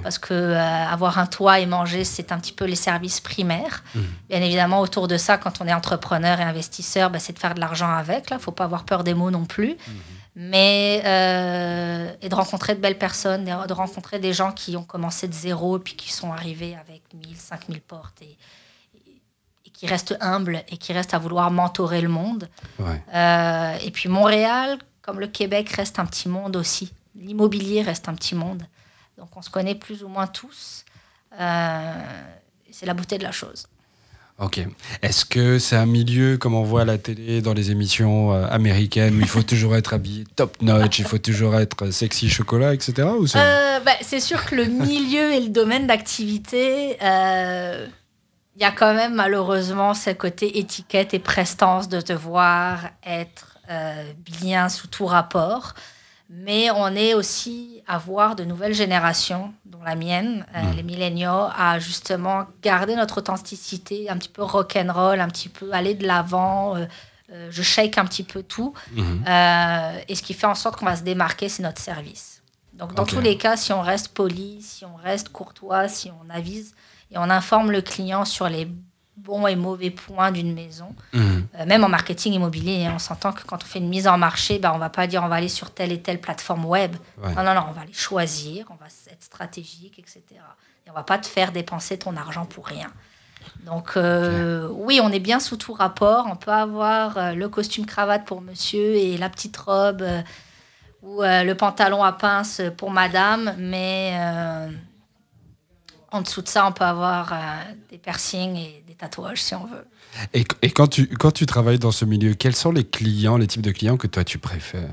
Parce 0.03 0.17
que 0.17 0.33
euh, 0.33 0.85
avoir 0.87 1.19
un 1.19 1.25
toit 1.25 1.59
et 1.59 1.65
manger, 1.65 2.03
c'est 2.03 2.31
un 2.31 2.39
petit 2.39 2.51
peu 2.51 2.65
les 2.65 2.75
services 2.75 3.19
primaires. 3.19 3.83
Mmh. 3.93 3.99
Bien 4.29 4.41
évidemment, 4.41 4.81
autour 4.81 5.07
de 5.07 5.17
ça, 5.17 5.37
quand 5.37 5.61
on 5.61 5.67
est 5.67 5.73
entrepreneur 5.73 6.39
et 6.39 6.43
investisseur, 6.43 7.09
bah, 7.09 7.19
c'est 7.19 7.33
de 7.33 7.39
faire 7.39 7.53
de 7.53 7.59
l'argent 7.59 7.89
avec. 7.89 8.29
Il 8.31 8.35
ne 8.35 8.39
faut 8.39 8.51
pas 8.51 8.65
avoir 8.65 8.83
peur 8.83 9.03
des 9.03 9.13
mots 9.13 9.31
non 9.31 9.45
plus. 9.45 9.73
Mmh. 9.73 9.91
Mais 10.39 11.01
euh, 11.03 12.11
et 12.21 12.29
de 12.29 12.35
rencontrer 12.35 12.75
de 12.75 12.79
belles 12.79 12.99
personnes, 12.99 13.45
de 13.45 13.73
rencontrer 13.73 14.19
des 14.19 14.33
gens 14.33 14.51
qui 14.51 14.77
ont 14.77 14.83
commencé 14.83 15.27
de 15.27 15.33
zéro 15.33 15.77
et 15.77 15.79
puis 15.79 15.95
qui 15.95 16.13
sont 16.13 16.31
arrivés 16.31 16.77
avec 16.79 17.01
1000, 17.11 17.35
5000 17.35 17.81
portes 17.81 18.21
et, 18.21 18.37
qui 19.73 19.87
restent 19.87 20.15
humbles 20.21 20.63
et 20.69 20.77
qui 20.77 20.93
restent 20.93 21.15
à 21.15 21.19
vouloir 21.19 21.49
mentorer 21.49 22.01
le 22.01 22.09
monde. 22.09 22.49
Euh, 22.79 23.77
et 23.83 23.89
puis 23.89 24.09
Montréal, 24.09 24.77
comme 25.01 25.19
le 25.19 25.27
Québec, 25.27 25.69
reste 25.69 25.97
un 25.97 26.05
petit 26.05 26.29
monde 26.29 26.55
aussi. 26.55 26.91
L'immobilier 27.15 27.81
reste 27.81 28.07
un 28.07 28.13
petit 28.13 28.35
monde. 28.35 28.63
Donc 29.17 29.35
on 29.35 29.41
se 29.41 29.49
connaît 29.49 29.75
plus 29.75 30.03
ou 30.03 30.07
moins 30.07 30.27
tous. 30.27 30.85
Euh, 31.39 31.93
c'est 32.71 32.85
la 32.85 32.93
beauté 32.93 33.17
de 33.17 33.23
la 33.23 33.31
chose. 33.31 33.67
Ok. 34.39 34.59
Est-ce 35.01 35.25
que 35.25 35.57
c'est 35.57 35.75
un 35.75 35.87
milieu, 35.87 36.37
comme 36.37 36.53
on 36.53 36.61
voit 36.61 36.81
à 36.81 36.85
la 36.85 36.99
télé, 36.99 37.41
dans 37.41 37.53
les 37.53 37.71
émissions 37.71 38.33
euh, 38.33 38.45
américaines, 38.51 39.17
où 39.17 39.19
il 39.19 39.27
faut 39.27 39.41
toujours 39.41 39.75
être 39.75 39.95
habillé 39.95 40.25
top 40.35 40.61
notch, 40.61 40.99
il 40.99 41.05
faut 41.05 41.17
toujours 41.17 41.55
être 41.55 41.89
sexy 41.89 42.29
chocolat, 42.29 42.75
etc. 42.75 43.07
Euh, 43.07 43.79
bah, 43.79 43.91
c'est 44.01 44.19
sûr 44.19 44.45
que 44.45 44.53
le 44.53 44.65
milieu 44.65 45.33
et 45.33 45.39
le 45.39 45.49
domaine 45.49 45.87
d'activité, 45.87 46.97
il 47.01 48.61
y 48.61 48.65
a 48.65 48.71
quand 48.71 48.93
même 48.93 49.15
malheureusement 49.15 49.95
ce 49.95 50.11
côté 50.11 50.59
étiquette 50.59 51.15
et 51.15 51.19
prestance 51.19 51.89
de 51.89 51.99
devoir 52.01 52.89
être 53.03 53.57
bien 54.39 54.69
sous 54.69 54.87
tout 54.87 55.07
rapport 55.07 55.73
mais 56.29 56.69
on 56.71 56.87
est 56.89 57.13
aussi 57.13 57.81
à 57.87 57.97
voir 57.97 58.35
de 58.35 58.43
nouvelles 58.43 58.73
générations, 58.73 59.53
dont 59.65 59.81
la 59.83 59.95
mienne, 59.95 60.45
euh, 60.55 60.61
mm. 60.61 60.75
les 60.75 60.83
milléniaux, 60.83 61.47
à 61.57 61.79
justement 61.79 62.45
garder 62.61 62.95
notre 62.95 63.19
authenticité, 63.19 64.09
un 64.09 64.17
petit 64.17 64.29
peu 64.29 64.43
rock'n'roll, 64.43 65.21
un 65.21 65.29
petit 65.29 65.49
peu 65.49 65.71
aller 65.71 65.93
de 65.93 66.05
l'avant. 66.05 66.75
Euh, 66.75 66.85
euh, 67.31 67.47
je 67.49 67.61
shake 67.61 67.97
un 67.97 68.05
petit 68.05 68.23
peu 68.23 68.43
tout. 68.43 68.73
Mm-hmm. 68.95 70.03
et 70.07 70.15
ce 70.15 70.21
qui 70.21 70.33
fait 70.33 70.47
en 70.47 70.55
sorte 70.55 70.77
qu'on 70.77 70.85
va 70.85 70.95
se 70.95 71.03
démarquer, 71.03 71.49
c'est 71.49 71.63
notre 71.63 71.81
service. 71.81 72.41
Donc, 72.73 72.93
dans 72.93 73.05
tous 73.05 73.21
les 73.21 73.37
cas, 73.37 73.57
si 73.57 73.73
on 73.73 73.81
reste 73.81 74.09
poli, 74.09 74.61
si 74.61 74.85
on 74.85 74.95
reste 74.95 75.29
courtois, 75.29 75.87
si 75.87 76.11
on 76.11 76.29
avise 76.29 76.75
et 77.11 77.17
on 77.17 77.23
informe 77.23 77.71
le 77.71 77.81
client 77.81 78.23
sur 78.23 78.49
les 78.49 78.67
bons 79.17 79.47
et 79.47 79.55
mauvais 79.55 79.89
points 79.89 80.31
d'une 80.31 80.53
maison. 80.53 80.95
Mhm. 81.13 81.47
Euh, 81.59 81.65
même 81.65 81.83
en 81.83 81.89
marketing 81.89 82.33
immobilier, 82.33 82.85
hein, 82.85 82.93
on 82.95 82.99
s'entend 82.99 83.33
que 83.33 83.43
quand 83.45 83.63
on 83.63 83.65
fait 83.65 83.79
une 83.79 83.89
mise 83.89 84.07
en 84.07 84.17
marché, 84.17 84.59
bah, 84.59 84.71
on 84.73 84.77
va 84.77 84.89
pas 84.89 85.07
dire 85.07 85.23
on 85.23 85.27
va 85.27 85.35
aller 85.35 85.49
sur 85.49 85.71
telle 85.71 85.91
et 85.91 86.01
telle 86.01 86.21
plateforme 86.21 86.65
web. 86.65 86.95
Non, 87.21 87.43
non, 87.43 87.53
non, 87.53 87.65
on 87.69 87.73
va 87.73 87.81
aller 87.81 87.93
choisir, 87.93 88.67
on 88.69 88.75
va 88.75 88.85
être 89.11 89.23
stratégique, 89.23 89.99
etc. 89.99 90.23
Et 90.85 90.89
on 90.89 90.93
va 90.93 91.03
pas 91.03 91.17
te 91.17 91.27
faire 91.27 91.51
dépenser 91.51 91.97
ton 91.97 92.15
argent 92.15 92.45
pour 92.45 92.67
rien. 92.67 92.87
Donc 93.65 93.97
euh, 93.97 94.67
oui, 94.71 94.99
on 95.01 95.11
est 95.11 95.19
bien 95.19 95.39
sous 95.39 95.57
tout 95.57 95.73
rapport. 95.73 96.27
On 96.29 96.35
peut 96.35 96.51
avoir 96.51 97.17
euh, 97.17 97.33
le 97.33 97.49
costume 97.49 97.85
cravate 97.85 98.25
pour 98.25 98.41
monsieur 98.41 98.95
et 98.95 99.17
la 99.17 99.29
petite 99.29 99.57
robe 99.57 100.05
ou 101.03 101.21
le 101.21 101.53
pantalon 101.53 102.03
à 102.03 102.11
pince 102.11 102.61
pour 102.75 102.91
madame, 102.91 103.55
mais 103.57 104.13
en 106.11 106.21
dessous 106.21 106.41
de 106.41 106.47
ça, 106.47 106.65
on 106.67 106.71
peut 106.71 106.85
avoir 106.85 107.33
des 107.89 107.97
piercings 107.97 108.55
et 108.55 108.83
tatouages 108.97 109.41
si 109.41 109.55
on 109.55 109.65
veut. 109.65 109.85
Et, 110.33 110.45
et, 110.61 110.71
quand, 110.71 110.87
tu, 110.87 111.07
quand 111.07 111.31
tu 111.31 111.45
travailles 111.45 111.79
dans 111.79 111.91
ce 111.91 112.05
milieu, 112.05 112.33
quels 112.33 112.55
sont 112.55 112.71
les 112.71 112.83
clients, 112.83 113.37
les 113.37 113.47
types 113.47 113.61
de 113.61 113.71
clients 113.71 113.97
que 113.97 114.07
toi 114.07 114.23
tu 114.23 114.37
préfères? 114.39 114.89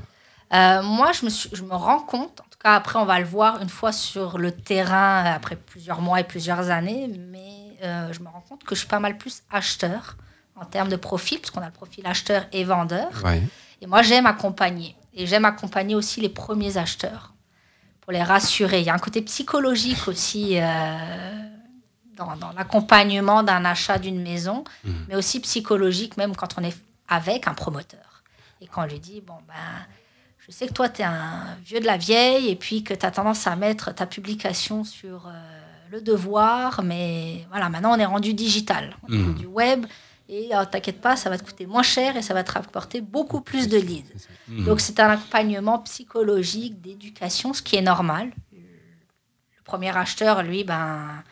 Euh, 0.52 0.83
Moi, 0.83 1.12
je 1.12 1.25
me, 1.25 1.30
suis, 1.30 1.49
je 1.52 1.62
me 1.62 1.75
rends 1.75 2.00
compte, 2.00 2.40
en 2.40 2.44
tout 2.44 2.59
cas 2.62 2.75
après 2.75 2.99
on 2.99 3.04
va 3.04 3.18
le 3.18 3.25
voir 3.25 3.62
une 3.62 3.68
fois 3.68 3.92
sur 3.92 4.38
le 4.38 4.52
terrain, 4.52 5.25
après 5.25 5.56
plusieurs 5.56 6.00
mois 6.00 6.21
et 6.21 6.25
plusieurs 6.25 6.71
années, 6.71 7.11
mais 7.30 7.78
euh, 7.83 8.12
je 8.12 8.21
me 8.21 8.28
rends 8.28 8.44
compte 8.49 8.64
que 8.64 8.75
je 8.75 8.80
suis 8.80 8.88
pas 8.88 9.00
mal 9.00 9.16
plus 9.16 9.42
acheteur 9.50 10.16
en 10.56 10.64
termes 10.64 10.88
de 10.88 10.97
profil, 10.97 11.38
parce 11.40 11.50
qu'on 11.50 11.62
a 11.62 11.66
le 11.66 11.73
profil 11.73 12.06
acheteur 12.06 12.47
et 12.52 12.64
vendeur. 12.64 13.11
Et 13.80 13.87
moi, 13.87 14.02
j'aime 14.02 14.26
accompagner. 14.26 14.94
Et 15.14 15.26
j'aime 15.26 15.44
accompagner 15.44 15.94
aussi 15.94 16.21
les 16.21 16.28
premiers 16.28 16.76
acheteurs 16.76 17.34
pour 18.04 18.12
les 18.12 18.23
rassurer. 18.23 18.80
Il 18.80 18.87
y 18.87 18.90
a 18.90 18.94
un 18.94 18.99
côté 18.99 19.23
psychologique 19.23 20.08
aussi. 20.08 20.58
Euh, 20.61 21.44
dans, 22.16 22.52
l'accompagnement 22.56 23.42
d'un 23.42 23.64
achat 23.64 23.99
d'une 23.99 24.23
maison, 24.23 24.64
mhm. 24.84 25.06
mais 25.08 25.16
aussi 25.16 25.40
psychologique, 25.40 26.16
même 26.16 26.37
quand 26.37 26.54
on 26.58 26.62
est 26.62 26.76
avec 27.08 27.49
un 27.49 27.54
promoteur. 27.54 28.23
Et 28.61 28.66
quand 28.66 28.84
on 28.84 28.87
lui 28.87 29.00
dit, 29.00 29.20
bon, 29.20 29.34
ben, 29.46 29.54
je 30.38 30.52
sais 30.52 30.66
que 30.66 30.73
toi, 30.73 30.88
tu 30.88 31.02
es 31.02 31.04
un 31.04 31.56
vieux 31.64 31.80
de 31.80 31.87
la 31.87 31.96
vieille, 31.96 32.49
et 32.49 32.56
puis 32.56 32.84
que 32.84 32.94
tu 32.94 33.04
as 33.04 33.11
tendance 33.11 33.46
à 33.46 33.56
mettre 33.56 33.94
ta 33.94 34.06
publication 34.06 34.84
sur 34.84 35.26
euh, 35.26 35.30
le 35.90 36.00
devoir, 36.00 36.82
mais 36.82 37.46
voilà, 37.50 37.68
maintenant 37.68 37.94
on 37.94 37.99
est 37.99 38.04
rendu 38.04 38.34
digital, 38.34 38.96
on 39.08 39.12
est 39.12 39.16
mhm. 39.16 39.32
rendu 39.32 39.46
web, 39.46 39.87
et 40.28 40.50
oh, 40.52 40.64
t'inquiète 40.64 41.00
pas, 41.00 41.16
ça 41.16 41.28
va 41.28 41.37
te 41.37 41.45
coûter 41.45 41.66
moins 41.66 41.83
cher 41.83 42.16
et 42.16 42.23
ça 42.23 42.33
va 42.33 42.43
te 42.43 42.52
rapporter 42.52 43.00
beaucoup 43.02 43.43
plus 43.43 43.69
de 43.69 43.76
leads. 43.76 44.26
Mhm. 44.49 44.64
Donc 44.64 44.81
c'est 44.81 44.99
un 45.00 45.11
accompagnement 45.11 45.78
psychologique, 45.81 46.81
d'éducation, 46.81 47.52
ce 47.52 47.61
qui 47.61 47.76
est 47.76 47.83
normal. 47.83 48.31
Le 48.52 49.62
premier 49.64 49.95
acheteur, 49.97 50.43
lui, 50.43 50.64
ben, 50.64 51.23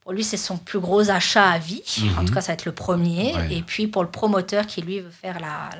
pour 0.00 0.12
lui, 0.12 0.22
c'est 0.22 0.36
son 0.36 0.58
plus 0.58 0.80
gros 0.80 1.10
achat 1.10 1.50
à 1.50 1.58
vie. 1.58 1.82
En 2.16 2.20
mhm. 2.20 2.26
tout 2.26 2.34
cas, 2.34 2.42
ça 2.42 2.48
va 2.48 2.54
être 2.54 2.66
le 2.66 2.72
premier. 2.72 3.34
Et 3.50 3.62
puis, 3.62 3.86
pour 3.86 4.02
le 4.02 4.10
promoteur 4.10 4.66
qui, 4.66 4.82
lui, 4.82 5.00
veut 5.00 5.10
faire 5.10 5.40
la, 5.40 5.70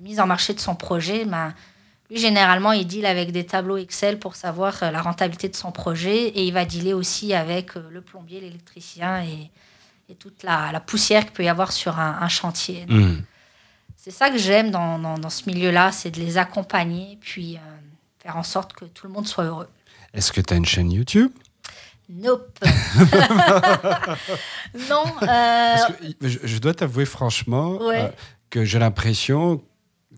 mise 0.00 0.20
en 0.20 0.26
marché 0.26 0.54
de 0.54 0.60
son 0.60 0.74
projet, 0.74 1.26
ben, 1.26 1.54
lui, 2.10 2.18
généralement, 2.18 2.72
il 2.72 2.86
deal 2.86 3.04
avec 3.04 3.30
des 3.30 3.44
tableaux 3.44 3.76
Excel 3.76 4.18
pour 4.18 4.36
savoir 4.36 4.82
euh, 4.82 4.90
la 4.90 5.00
rentabilité 5.00 5.48
de 5.48 5.54
son 5.54 5.70
projet. 5.70 6.28
Et 6.28 6.44
il 6.44 6.52
va 6.52 6.64
dealer 6.64 6.94
aussi 6.94 7.34
avec 7.34 7.76
euh, 7.76 7.88
le 7.90 8.00
plombier, 8.00 8.40
l'électricien 8.40 9.22
et, 9.22 9.50
toute 10.14 10.42
la, 10.42 10.80
poussière 10.80 11.24
qu'il 11.24 11.32
peut 11.32 11.44
y 11.44 11.48
avoir 11.48 11.72
sur 11.72 11.98
un, 11.98 12.28
chantier. 12.28 12.86
Mhm. 12.88 13.22
C'est 13.96 14.10
ça 14.10 14.30
que 14.30 14.38
j'aime 14.38 14.70
dans, 14.70 15.30
ce 15.30 15.48
milieu-là, 15.48 15.92
c'est 15.92 16.10
de 16.10 16.18
les 16.18 16.38
accompagner, 16.38 17.18
puis 17.20 17.56
euh, 17.56 17.60
faire 18.18 18.36
en 18.36 18.42
sorte 18.42 18.72
que 18.72 18.84
tout 18.84 19.06
le 19.06 19.12
monde 19.12 19.28
soit 19.28 19.44
heureux. 19.44 19.68
Est-ce 20.12 20.32
que 20.32 20.40
tu 20.40 20.52
as 20.52 20.56
une 20.56 20.66
chaîne 20.66 20.90
YouTube? 20.90 21.30
Nope. 22.08 22.58
non. 24.90 25.04
Euh, 25.22 25.76
je, 26.20 26.58
dois 26.58 26.74
t'avouer 26.74 27.04
franchement 27.04 27.78
euh, 27.80 28.08
que 28.50 28.64
j'ai 28.64 28.78
l'impression 28.78 29.62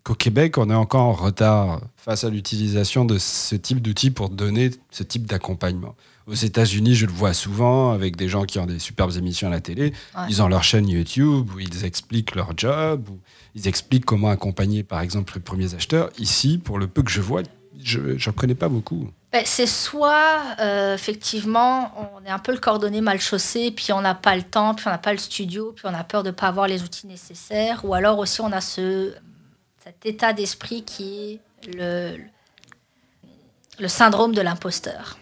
qu'au 0.03 0.15
Québec, 0.15 0.59
on 0.59 0.71
est 0.71 0.75
encore 0.75 1.03
en 1.03 1.13
retard 1.13 1.81
face 1.97 2.25
à 2.25 2.31
l'utilisation 2.31 3.05
de 3.05 3.19
ce 3.19 3.55
type 3.55 3.81
d'outils 3.81 4.11
pour 4.11 4.31
donner 4.31 4.71
ce 4.91 5.03
type 5.03 5.27
d'accompagnement. 5.27 5.95
Aux 6.27 6.35
États-Unis, 6.35 6.95
je 6.95 7.05
le 7.05 7.13
vois 7.13 7.35
souvent 7.35 7.93
avec 7.93 8.17
des 8.17 8.29
gens 8.29 8.45
qui 8.45 8.59
ont 8.59 8.65
des 8.65 8.79
superbes 8.79 9.13
émissions 9.17 9.49
à 9.49 9.51
la 9.51 9.61
télé. 9.61 9.93
Ils 10.29 10.43
ont 10.43 10.49
leur 10.49 10.65
chaîne 10.65 10.89
YouTube 10.89 11.51
où 11.55 11.61
ils 11.61 11.85
expliquent 11.85 12.35
leur 12.35 12.57
job, 12.57 13.09
où 13.11 13.19
ils 13.55 13.69
expliquent 13.69 14.07
comment 14.07 14.31
accompagner, 14.31 14.83
par 14.83 15.01
exemple, 15.01 15.35
les 15.35 15.41
premiers 15.41 15.75
acheteurs. 15.75 16.09
Ici, 16.19 16.57
pour 16.57 16.79
le 16.79 16.87
peu 16.87 17.03
que 17.03 17.11
je 17.11 17.21
vois, 17.21 17.43
je 17.79 18.01
n'en 18.01 18.33
connais 18.33 18.55
pas 18.55 18.69
beaucoup. 18.69 19.11
Ben, 19.33 19.43
c'est 19.45 19.67
soit, 19.67 20.41
euh, 20.61 20.95
effectivement, 20.95 21.93
on 22.17 22.25
est 22.25 22.31
un 22.31 22.39
peu 22.39 22.53
le 22.53 22.59
cordonné 22.59 23.01
mal 23.01 23.21
chaussé, 23.21 23.71
puis 23.73 23.93
on 23.93 24.01
n'a 24.01 24.15
pas 24.15 24.37
le 24.37 24.45
temps, 24.45 24.75
puis 24.75 24.87
on 24.87 24.91
n'a 24.91 24.99
pas 24.99 25.13
le 25.13 25.19
studio, 25.19 25.73
puis 25.75 25.85
on 25.87 25.95
a 25.95 26.05
peur 26.05 26.23
de 26.23 26.29
ne 26.29 26.35
pas 26.35 26.47
avoir 26.47 26.69
les 26.69 26.85
outils 26.85 27.07
nécessaires, 27.07 27.85
ou 27.85 27.95
alors 27.95 28.19
aussi 28.19 28.41
on 28.41 28.53
a 28.53 28.61
ce, 28.61 29.13
cet 29.83 30.07
état 30.07 30.33
d'esprit 30.33 30.85
qui 30.85 31.19
est 31.19 31.41
le, 31.77 32.17
le 33.81 33.89
syndrome 33.89 34.35
de 34.35 34.41
l'imposteur. 34.41 35.19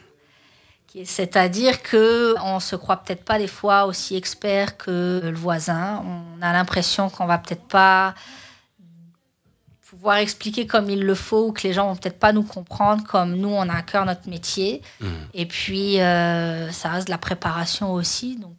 C'est-à-dire 1.04 1.82
que 1.82 2.34
on 2.42 2.60
se 2.60 2.76
croit 2.76 2.98
peut-être 2.98 3.24
pas 3.24 3.38
des 3.38 3.46
fois 3.46 3.86
aussi 3.86 4.14
expert 4.14 4.76
que 4.76 5.20
le 5.22 5.36
voisin. 5.36 6.02
On 6.04 6.42
a 6.42 6.52
l'impression 6.52 7.08
qu'on 7.08 7.26
va 7.26 7.38
peut-être 7.38 7.66
pas 7.66 8.14
pouvoir 9.92 10.16
expliquer 10.16 10.66
comme 10.66 10.88
il 10.88 11.02
le 11.02 11.14
faut 11.14 11.48
ou 11.48 11.52
que 11.52 11.62
les 11.62 11.74
gens 11.74 11.86
vont 11.86 11.96
peut-être 11.96 12.18
pas 12.18 12.32
nous 12.32 12.42
comprendre 12.42 13.04
comme 13.04 13.36
nous 13.36 13.50
on 13.50 13.68
a 13.68 13.74
à 13.74 13.82
cœur 13.82 14.06
notre 14.06 14.26
métier 14.26 14.80
mmh. 15.00 15.06
et 15.34 15.44
puis 15.44 16.00
euh, 16.00 16.72
ça 16.72 16.88
reste 16.88 17.08
de 17.08 17.12
la 17.12 17.18
préparation 17.18 17.92
aussi 17.92 18.36
donc 18.36 18.56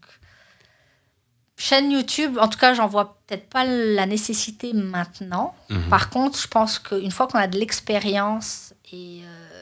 chaîne 1.58 1.92
YouTube 1.92 2.38
en 2.40 2.48
tout 2.48 2.60
cas 2.60 2.76
j'en 2.76 2.86
vois 2.86 3.18
peut-être 3.26 3.50
pas 3.50 3.66
la 3.66 4.06
nécessité 4.06 4.74
maintenant 4.74 5.56
mmh. 5.70 5.90
par 5.90 6.12
contre 6.12 6.40
je 6.40 6.48
pense 6.48 6.78
qu'une 6.78 7.12
fois 7.12 7.28
qu'on 7.28 7.40
a 7.40 7.48
de 7.48 7.58
l'expérience 7.58 8.76
et, 8.92 9.22
euh, 9.24 9.53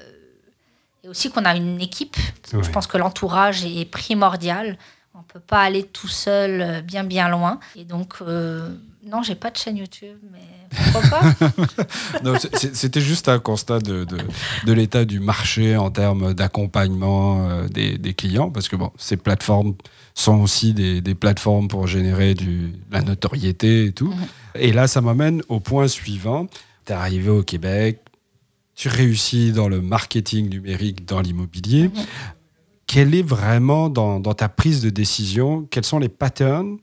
et 1.03 1.09
aussi 1.09 1.29
qu'on 1.31 1.45
a 1.45 1.55
une 1.55 1.81
équipe 1.81 2.17
je 2.51 2.69
pense 2.69 2.87
que 2.87 2.97
l'entourage 2.97 3.65
est 3.65 3.85
primordial 3.85 4.77
on 5.13 5.23
peut 5.23 5.39
pas 5.39 5.61
aller 5.61 5.83
tout 5.83 6.07
seul 6.07 6.61
euh, 6.61 6.81
bien 6.81 7.03
bien 7.03 7.29
loin 7.29 7.59
et 7.75 7.83
donc 7.83 8.21
non 8.21 9.23
j'ai 9.23 9.35
pas 9.35 9.51
de 9.51 9.57
chaîne 9.57 9.77
YouTube 9.77 10.17
mais 10.31 10.39
C'était 12.73 13.01
juste 13.01 13.27
un 13.29 13.39
constat 13.39 13.79
de, 13.79 14.05
de, 14.65 14.73
l'état 14.73 15.05
du 15.05 15.19
marché 15.19 15.75
en 15.75 15.91
termes 15.91 16.33
d'accompagnement 16.33 17.49
euh, 17.49 17.67
des, 17.67 17.97
des, 17.97 18.13
clients, 18.13 18.49
parce 18.49 18.69
que 18.69 18.75
bon, 18.75 18.91
ces 18.97 19.17
plateformes 19.17 19.73
sont 20.13 20.39
aussi 20.41 20.73
des, 20.73 21.01
des 21.01 21.15
plateformes 21.15 21.67
pour 21.67 21.87
générer 21.87 22.33
du, 22.33 22.73
la 22.91 23.01
notoriété 23.01 23.85
et 23.85 23.91
tout. 23.91 24.13
Mhm. 24.13 24.27
Et 24.55 24.71
là, 24.71 24.87
ça 24.87 25.01
m'amène 25.01 25.41
au 25.49 25.59
point 25.59 25.87
suivant. 25.87 26.47
Tu 26.85 26.93
es 26.93 26.95
arrivé 26.95 27.29
au 27.29 27.43
Québec, 27.43 27.99
tu 28.81 28.87
réussis 28.87 29.51
dans 29.51 29.69
le 29.69 29.79
marketing 29.79 30.49
numérique 30.49 31.05
dans 31.05 31.21
l'immobilier. 31.21 31.89
Mhm. 31.89 32.05
quel 32.87 33.13
est 33.13 33.21
vraiment 33.21 33.89
dans, 33.89 34.19
dans 34.19 34.33
ta 34.33 34.49
prise 34.49 34.81
de 34.81 34.89
décision, 34.89 35.67
quels 35.69 35.85
sont 35.85 35.99
les 35.99 36.09
patterns 36.09 36.79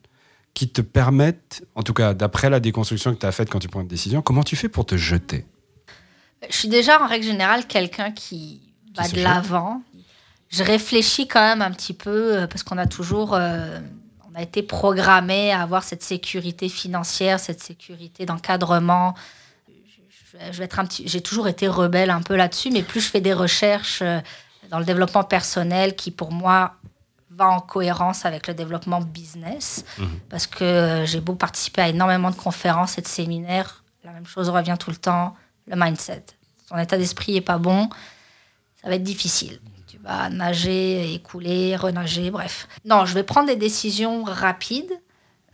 qui 0.53 0.69
te 0.69 0.79
permettent, 0.79 1.61
en 1.75 1.83
tout 1.83 1.93
cas 1.93 2.13
d'après 2.13 2.49
la 2.49 2.61
déconstruction 2.61 3.13
que 3.13 3.19
tu 3.19 3.25
as 3.25 3.33
faite 3.33 3.49
quand 3.49 3.59
tu 3.59 3.67
prends 3.67 3.81
une 3.81 3.89
décision, 3.89 4.21
comment 4.21 4.43
tu 4.43 4.55
fais 4.55 4.69
pour 4.69 4.85
te 4.85 4.95
jeter? 4.95 5.45
Je 6.49 6.55
suis 6.55 6.69
déjà 6.69 7.03
en 7.03 7.05
règle 7.05 7.25
générale 7.25 7.67
quelqu'un 7.67 8.11
qui 8.11 8.61
va 8.95 9.05
de 9.05 9.21
l'avant. 9.21 9.81
Je 10.47 10.63
réfléchis 10.63 11.27
quand 11.27 11.41
même 11.41 11.61
un 11.61 11.71
petit 11.71 11.93
peu 11.93 12.37
euh, 12.37 12.47
parce 12.47 12.63
qu'on 12.63 12.77
a 12.77 12.87
toujours, 12.87 13.33
euh, 13.33 13.77
on 14.31 14.35
a 14.35 14.41
été 14.41 14.63
programmé 14.63 15.51
à 15.51 15.63
avoir 15.63 15.83
cette 15.83 16.03
sécurité 16.03 16.69
financière, 16.69 17.41
cette 17.41 17.61
sécurité 17.61 18.25
d'encadrement. 18.25 19.15
Je, 20.39 20.51
je- 20.51 20.57
vais 20.59 20.65
être 20.65 20.79
un 20.79 20.85
petit, 20.85 21.07
j'ai 21.07 21.21
toujours 21.21 21.47
été 21.47 21.67
rebelle 21.67 22.09
un 22.09 22.21
peu 22.21 22.35
là-dessus, 22.35 22.69
mais 22.71 22.81
plus 22.83 23.01
je 23.01 23.09
fais 23.09 23.21
des 23.21 23.33
recherches 23.33 24.01
euh, 24.01 24.19
dans 24.69 24.79
le 24.79 24.85
développement 24.85 25.23
personnel 25.23 25.95
qui 25.95 26.11
pour 26.11 26.31
moi 26.31 26.73
va 27.31 27.47
en 27.47 27.59
cohérence 27.61 28.25
avec 28.25 28.47
le 28.47 28.53
développement 28.53 28.99
business, 29.01 29.85
parce 30.29 30.45
que 30.47 30.63
euh, 30.63 31.05
j'ai 31.05 31.21
beau 31.21 31.35
participer 31.35 31.81
à 31.81 31.87
énormément 31.89 32.31
de 32.31 32.35
conférences 32.35 32.97
et 32.97 33.01
de 33.01 33.07
séminaires, 33.07 33.83
la 34.03 34.11
même 34.11 34.25
chose 34.25 34.49
revient 34.49 34.75
tout 34.79 34.89
le 34.89 34.97
temps, 34.97 35.35
le 35.67 35.75
mindset. 35.77 36.23
Ton 36.69 36.77
état 36.77 36.97
d'esprit 36.97 37.37
est 37.37 37.41
pas 37.41 37.57
bon, 37.57 37.89
ça 38.81 38.89
va 38.89 38.95
être 38.95 39.03
difficile. 39.03 39.59
Tu 39.87 39.97
vas 39.99 40.29
nager, 40.29 41.13
écouler, 41.13 41.75
renager, 41.75 42.29
bref. 42.31 42.67
Non, 42.85 43.05
je 43.05 43.13
vais 43.13 43.23
prendre 43.23 43.47
des 43.47 43.55
décisions 43.55 44.23
rapides. 44.23 44.91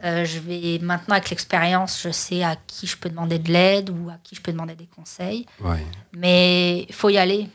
Euh, 0.05 0.23
je 0.23 0.39
vais 0.39 0.77
maintenant 0.79 1.15
avec 1.15 1.31
l'expérience, 1.31 2.01
je 2.03 2.11
sais 2.11 2.43
à 2.43 2.55
qui 2.55 2.85
je 2.85 2.95
peux 2.95 3.09
demander 3.09 3.39
de 3.39 3.51
l'aide 3.51 3.89
ou 3.89 4.09
à 4.09 4.17
qui 4.23 4.35
je 4.35 4.41
peux 4.41 4.51
demander 4.51 4.75
des 4.75 4.85
conseils. 4.85 5.47
Ouais. 5.59 5.83
Mais 6.15 6.85
il 6.87 6.93
faut 6.93 7.09
y 7.09 7.17
aller. 7.17 7.49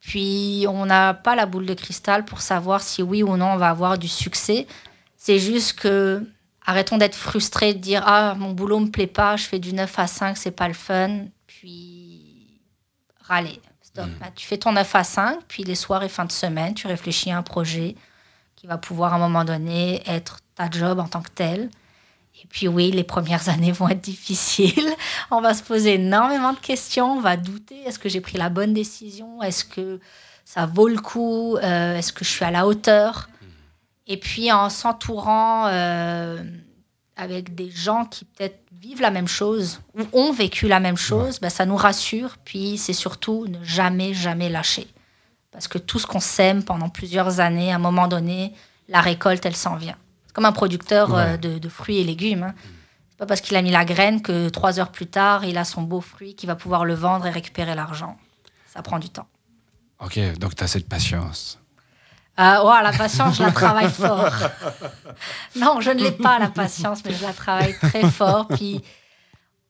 Puis 0.00 0.66
on 0.68 0.86
n'a 0.86 1.14
pas 1.14 1.34
la 1.34 1.46
boule 1.46 1.66
de 1.66 1.74
cristal 1.74 2.24
pour 2.24 2.40
savoir 2.40 2.80
si 2.80 3.02
oui 3.02 3.24
ou 3.24 3.36
non 3.36 3.52
on 3.52 3.56
va 3.56 3.70
avoir 3.70 3.98
du 3.98 4.06
succès. 4.06 4.68
C'est 5.16 5.40
juste 5.40 5.80
que 5.80 6.24
arrêtons 6.64 6.96
d'être 6.96 7.16
frustrés, 7.16 7.74
de 7.74 7.80
dire 7.80 8.04
ah 8.06 8.36
mon 8.38 8.52
boulot 8.52 8.78
me 8.78 8.90
plaît 8.90 9.08
pas, 9.08 9.36
je 9.36 9.44
fais 9.44 9.58
du 9.58 9.72
9 9.72 9.98
à 9.98 10.06
5, 10.06 10.36
c'est 10.36 10.52
pas 10.52 10.68
le 10.68 10.74
fun. 10.74 11.24
Puis 11.48 12.60
râler. 13.22 13.60
Stop. 13.82 14.06
Bah, 14.20 14.26
tu 14.34 14.46
fais 14.46 14.58
ton 14.58 14.72
9 14.72 14.94
à 14.94 15.02
5, 15.02 15.38
puis 15.48 15.64
les 15.64 15.74
soirs 15.74 16.04
et 16.04 16.08
fin 16.08 16.24
de 16.24 16.32
semaine, 16.32 16.74
tu 16.74 16.86
réfléchis 16.86 17.32
à 17.32 17.38
un 17.38 17.42
projet 17.42 17.96
qui 18.54 18.68
va 18.68 18.78
pouvoir 18.78 19.12
à 19.12 19.16
un 19.16 19.18
moment 19.18 19.44
donné 19.44 20.02
être 20.06 20.38
ta 20.54 20.70
job 20.70 21.00
en 21.00 21.08
tant 21.08 21.22
que 21.22 21.30
tel. 21.30 21.70
Et 22.42 22.46
puis 22.46 22.68
oui, 22.68 22.90
les 22.90 23.04
premières 23.04 23.48
années 23.48 23.72
vont 23.72 23.88
être 23.88 24.00
difficiles. 24.00 24.94
On 25.30 25.40
va 25.40 25.54
se 25.54 25.62
poser 25.62 25.94
énormément 25.94 26.52
de 26.52 26.58
questions. 26.58 27.12
On 27.12 27.20
va 27.20 27.36
douter. 27.36 27.80
Est-ce 27.86 27.98
que 27.98 28.08
j'ai 28.08 28.20
pris 28.20 28.38
la 28.38 28.48
bonne 28.48 28.74
décision? 28.74 29.42
Est-ce 29.42 29.64
que 29.64 30.00
ça 30.44 30.66
vaut 30.66 30.88
le 30.88 30.98
coup? 30.98 31.56
Euh, 31.56 31.96
Est-ce 31.96 32.12
que 32.12 32.24
je 32.24 32.30
suis 32.30 32.44
à 32.44 32.50
la 32.50 32.66
hauteur? 32.66 33.28
Et 34.06 34.16
puis 34.18 34.52
en 34.52 34.70
s'entourant 34.70 35.66
euh, 35.66 36.42
avec 37.16 37.54
des 37.54 37.70
gens 37.70 38.04
qui 38.04 38.24
peut-être 38.24 38.60
vivent 38.72 39.00
la 39.00 39.10
même 39.10 39.26
chose 39.26 39.80
ou 39.98 40.02
ont 40.12 40.32
vécu 40.32 40.68
la 40.68 40.78
même 40.78 40.96
chose, 40.96 41.40
ben, 41.40 41.50
ça 41.50 41.66
nous 41.66 41.76
rassure. 41.76 42.36
Puis 42.44 42.78
c'est 42.78 42.92
surtout 42.92 43.46
ne 43.48 43.62
jamais, 43.64 44.14
jamais 44.14 44.48
lâcher. 44.48 44.86
Parce 45.50 45.66
que 45.68 45.78
tout 45.78 45.98
ce 45.98 46.06
qu'on 46.06 46.20
sème 46.20 46.62
pendant 46.62 46.90
plusieurs 46.90 47.40
années, 47.40 47.72
à 47.72 47.76
un 47.76 47.80
moment 47.80 48.06
donné, 48.06 48.52
la 48.88 49.00
récolte, 49.00 49.44
elle 49.46 49.56
s'en 49.56 49.76
vient. 49.76 49.96
Comme 50.36 50.44
un 50.44 50.52
producteur 50.52 51.14
Ouais. 51.14 51.22
euh, 51.32 51.36
de, 51.38 51.58
de 51.58 51.68
fruits 51.70 51.96
et 51.96 52.04
légumes. 52.04 52.42
hein. 52.42 52.54
C'est 53.08 53.16
pas 53.16 53.24
parce 53.24 53.40
qu'il 53.40 53.56
a 53.56 53.62
mis 53.62 53.70
la 53.70 53.86
graine 53.86 54.20
que 54.20 54.50
trois 54.50 54.78
heures 54.78 54.92
plus 54.92 55.06
tard, 55.06 55.46
il 55.46 55.56
a 55.56 55.64
son 55.64 55.80
beau 55.80 56.02
fruit 56.02 56.34
qu'il 56.36 56.46
va 56.46 56.56
pouvoir 56.56 56.84
le 56.84 56.92
vendre 56.92 57.26
et 57.26 57.30
récupérer 57.30 57.74
l'argent. 57.74 58.18
Ça 58.66 58.82
prend 58.82 58.98
du 58.98 59.08
temps. 59.08 59.26
Ok, 59.98 60.18
donc 60.38 60.54
tu 60.54 60.62
as 60.62 60.66
cette 60.66 60.86
patience. 60.90 61.58
Ouais, 62.38 62.82
la 62.82 62.92
patience, 62.92 63.38
je 63.38 63.44
la 63.44 63.50
travaille 63.50 63.88
fort. 64.04 64.28
Non, 65.56 65.80
je 65.80 65.90
ne 65.90 66.02
l'ai 66.02 66.12
pas, 66.12 66.38
la 66.38 66.48
patience, 66.50 67.02
mais 67.06 67.14
je 67.14 67.22
la 67.22 67.32
travaille 67.32 67.74
très 67.78 68.10
fort. 68.10 68.46
Puis, 68.48 68.82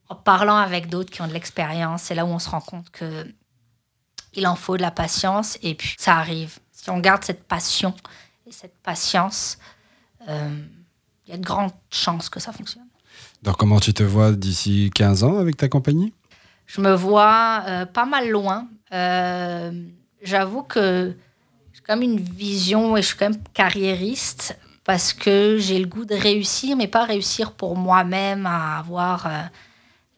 en 0.09 0.15
parlant 0.15 0.57
avec 0.57 0.89
d'autres 0.89 1.09
qui 1.11 1.21
ont 1.21 1.27
de 1.27 1.33
l'expérience, 1.33 2.01
c'est 2.01 2.15
là 2.15 2.25
où 2.25 2.27
on 2.27 2.39
se 2.39 2.49
rend 2.49 2.59
compte 2.59 2.89
que 2.89 3.25
il 4.33 4.45
en 4.45 4.57
faut 4.57 4.75
de 4.75 4.81
la 4.81 4.91
patience 4.91 5.57
et 5.61 5.75
puis 5.75 5.95
ça 5.97 6.17
arrive. 6.17 6.59
Si 6.73 6.89
on 6.89 6.99
garde 6.99 7.23
cette 7.23 7.47
passion 7.47 7.95
et 8.45 8.51
cette 8.51 8.75
patience, 8.83 9.57
euh, 9.61 9.63
il 10.27 11.31
y 11.31 11.33
a 11.33 11.37
de 11.37 11.43
grandes 11.43 11.71
chances 11.89 12.29
que 12.29 12.39
ça 12.39 12.51
fonctionne. 12.51 12.87
Donc 13.43 13.57
comment 13.57 13.79
tu 13.79 13.93
te 13.93 14.03
vois 14.03 14.31
d'ici 14.31 14.91
15 14.93 15.23
ans 15.23 15.37
avec 15.37 15.57
ta 15.57 15.69
compagnie? 15.69 16.13
Je 16.65 16.81
me 16.81 16.93
vois 16.93 17.63
euh, 17.67 17.85
pas 17.85 18.05
mal 18.05 18.29
loin. 18.29 18.67
Euh, 18.93 19.71
J'avoue 20.21 20.63
que 20.63 21.15
j'ai 21.73 21.81
quand 21.85 21.95
même 21.95 22.11
une 22.11 22.19
vision 22.19 22.97
et 22.97 23.01
je 23.01 23.07
suis 23.07 23.17
quand 23.17 23.29
même 23.29 23.41
carriériste 23.53 24.57
parce 24.83 25.13
que 25.13 25.57
j'ai 25.59 25.79
le 25.79 25.85
goût 25.85 26.05
de 26.05 26.15
réussir, 26.15 26.75
mais 26.75 26.87
pas 26.87 27.03
réussir 27.03 27.51
pour 27.51 27.75
moi-même 27.75 28.45
à 28.45 28.79
avoir 28.79 29.27
euh, 29.27 29.41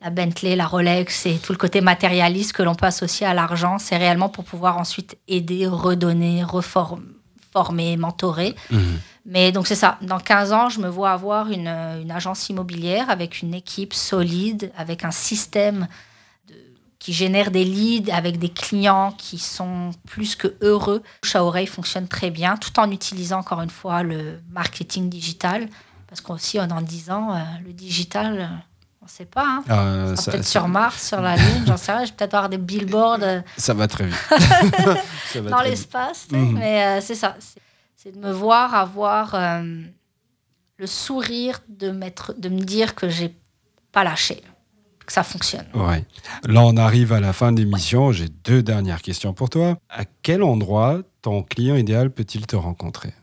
la 0.01 0.09
Bentley, 0.09 0.55
la 0.55 0.67
Rolex 0.67 1.25
et 1.25 1.37
tout 1.37 1.51
le 1.51 1.57
côté 1.57 1.81
matérialiste 1.81 2.53
que 2.53 2.63
l'on 2.63 2.75
peut 2.75 2.85
associer 2.85 3.27
à 3.27 3.33
l'argent. 3.33 3.77
C'est 3.77 3.97
réellement 3.97 4.29
pour 4.29 4.45
pouvoir 4.45 4.77
ensuite 4.77 5.17
aider, 5.27 5.67
redonner, 5.67 6.43
reformer, 6.43 7.03
mentorer. 7.97 8.55
Mais 9.25 9.51
donc 9.51 9.67
c'est 9.67 9.75
ça, 9.75 9.97
dans 10.01 10.19
15 10.19 10.53
ans, 10.53 10.69
je 10.69 10.79
me 10.79 10.87
vois 10.87 11.11
avoir 11.11 11.51
une, 11.51 11.67
une 11.67 12.11
agence 12.11 12.49
immobilière 12.49 13.09
avec 13.09 13.41
une 13.41 13.53
équipe 13.53 13.93
solide, 13.93 14.71
avec 14.77 15.03
un 15.05 15.11
système 15.11 15.87
de- 16.47 16.55
qui 16.99 17.13
génère 17.13 17.51
des 17.51 17.63
leads, 17.63 18.11
avec 18.11 18.39
des 18.39 18.49
clients 18.49 19.11
qui 19.17 19.37
sont 19.37 19.91
plus 20.07 20.35
que 20.35 20.55
heureux. 20.61 21.03
Bouche 21.21 21.35
à 21.35 21.43
oreille 21.43 21.67
fonctionne 21.67 22.07
très 22.07 22.31
bien, 22.31 22.57
tout 22.57 22.77
en 22.79 22.89
utilisant 22.91 23.39
encore 23.39 23.61
une 23.61 23.69
fois 23.69 24.01
le 24.03 24.39
marketing 24.51 25.09
digital. 25.09 25.67
Parce 26.07 26.21
qu'aussi, 26.21 26.57
dans 26.67 26.81
10 26.81 27.11
ans, 27.11 27.35
euh, 27.35 27.39
le 27.63 27.71
digital, 27.71 28.39
euh, 28.39 28.45
ne 29.09 29.17
sait 29.17 29.25
pas. 29.25 29.45
Hein. 29.45 29.63
Euh, 29.69 30.15
ça, 30.15 30.31
peut-être 30.31 30.45
sur 30.47 30.67
Mars, 30.67 31.07
sur 31.09 31.21
la 31.21 31.35
Lune, 31.35 31.63
j'en 31.67 31.77
sais 31.77 31.91
rien. 31.91 32.05
Je 32.05 32.11
vais 32.11 32.15
peut-être 32.17 32.33
avoir 32.35 32.49
des 32.49 32.57
billboards 32.57 33.19
euh, 33.23 33.41
ça 33.57 33.73
va 33.73 33.87
très 33.87 34.05
vite. 34.05 34.15
Va 35.35 35.49
dans 35.49 35.61
l'espace. 35.61 36.27
Mhm. 36.31 36.53
Mais 36.57 36.83
euh, 36.85 37.01
c'est 37.01 37.15
ça. 37.15 37.35
C'est- 37.39 37.59
C'est 37.95 38.11
de 38.13 38.19
me 38.19 38.31
voir 38.31 38.73
avoir 38.75 39.35
euh, 39.35 39.61
le 40.77 40.87
sourire 40.87 41.59
de, 41.67 41.91
mettre, 41.91 42.33
de 42.37 42.47
me 42.49 42.61
dire 42.61 42.95
que 42.95 43.09
j'ai 43.09 43.35
pas 43.91 44.05
lâché, 44.05 44.41
que 45.05 45.11
ça 45.11 45.23
fonctionne. 45.23 45.65
Ouais. 45.73 46.05
Là, 46.47 46.61
on 46.61 46.77
arrive 46.77 47.11
à 47.11 47.19
la 47.19 47.33
fin 47.33 47.51
de 47.51 47.59
l'émission. 47.59 48.13
J'ai 48.13 48.29
deux 48.29 48.63
dernières 48.63 49.01
questions 49.01 49.33
pour 49.33 49.49
toi. 49.49 49.77
À 49.89 50.05
quel 50.21 50.43
endroit 50.43 50.99
ton 51.21 51.43
client 51.43 51.75
idéal 51.75 52.09
peut-il 52.09 52.47
te 52.47 52.55
rencontrer? 52.55 53.13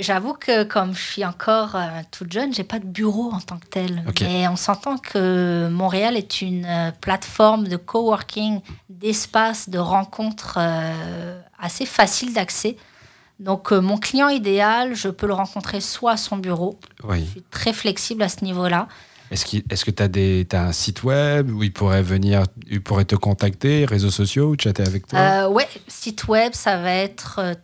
J'avoue 0.00 0.34
que 0.34 0.64
comme 0.64 0.94
je 0.94 1.00
suis 1.00 1.24
encore 1.24 1.76
euh, 1.76 2.00
toute 2.10 2.32
jeune, 2.32 2.54
j'ai 2.54 2.64
pas 2.64 2.78
de 2.78 2.86
bureau 2.86 3.30
en 3.32 3.40
tant 3.40 3.58
que 3.58 3.66
tel. 3.66 4.02
Mais 4.22 4.48
on 4.48 4.56
s'entend 4.56 4.96
que 4.96 5.68
Montréal 5.68 6.16
est 6.16 6.40
une 6.42 6.64
euh, 6.64 6.90
plateforme 7.00 7.68
de 7.68 7.76
coworking, 7.76 8.60
d'espace, 8.88 9.68
de 9.68 9.78
rencontres 9.78 10.58
euh, 10.58 11.40
assez 11.58 11.86
facile 11.86 12.32
d'accès. 12.32 12.76
Donc 13.38 13.72
mon 13.72 13.96
client 13.96 14.28
idéal, 14.28 14.94
je 14.94 15.08
peux 15.08 15.26
le 15.26 15.32
rencontrer 15.32 15.80
soit 15.80 16.12
à 16.12 16.16
son 16.18 16.36
bureau. 16.36 16.78
Oui. 17.04 17.24
Je 17.24 17.30
suis 17.30 17.42
très 17.50 17.72
flexible 17.72 18.22
à 18.22 18.28
ce 18.28 18.44
niveau-là. 18.44 18.86
Est-ce 19.30 19.84
que 19.84 19.90
tu 19.90 20.56
as, 20.56 20.60
un 20.60 20.72
site 20.72 21.04
web 21.04 21.50
où 21.50 21.62
il 21.62 21.72
pourrait 21.72 22.02
venir, 22.02 22.42
il 22.68 22.82
pourrait 22.82 23.04
te 23.04 23.14
contacter, 23.14 23.84
réseaux 23.84 24.10
sociaux 24.10 24.48
ou 24.48 24.56
chatter 24.58 24.82
avec 24.82 25.06
toi? 25.06 25.48
Ouais, 25.48 25.68
site 25.86 26.26
web, 26.26 26.52
ça 26.52 26.78
va 26.78 26.92
être 26.92 27.38
euh, 27.38 27.54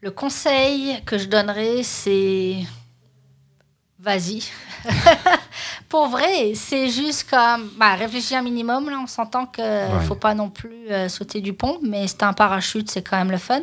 Le 0.00 0.10
conseil 0.10 1.00
que 1.06 1.16
je 1.18 1.26
donnerais, 1.28 1.82
c'est 1.82 2.56
vas-y. 3.98 4.42
Pour 5.88 6.08
vrai, 6.08 6.52
c'est 6.54 6.88
juste 6.90 7.30
comme 7.30 7.70
bah, 7.78 7.94
réfléchir 7.94 8.38
un 8.38 8.42
minimum. 8.42 8.90
Là, 8.90 8.98
on 9.02 9.06
s'entend 9.06 9.46
qu'il 9.46 9.64
ne 9.64 9.98
Ouais. 9.98 10.04
faut 10.04 10.14
pas 10.14 10.34
non 10.34 10.50
plus 10.50 10.90
euh, 10.90 11.08
sauter 11.08 11.40
du 11.40 11.52
pont, 11.54 11.78
mais 11.82 12.06
c'est 12.06 12.22
un 12.22 12.32
parachute, 12.34 12.90
c'est 12.90 13.02
quand 13.02 13.16
même 13.16 13.30
le 13.30 13.38
fun. 13.38 13.62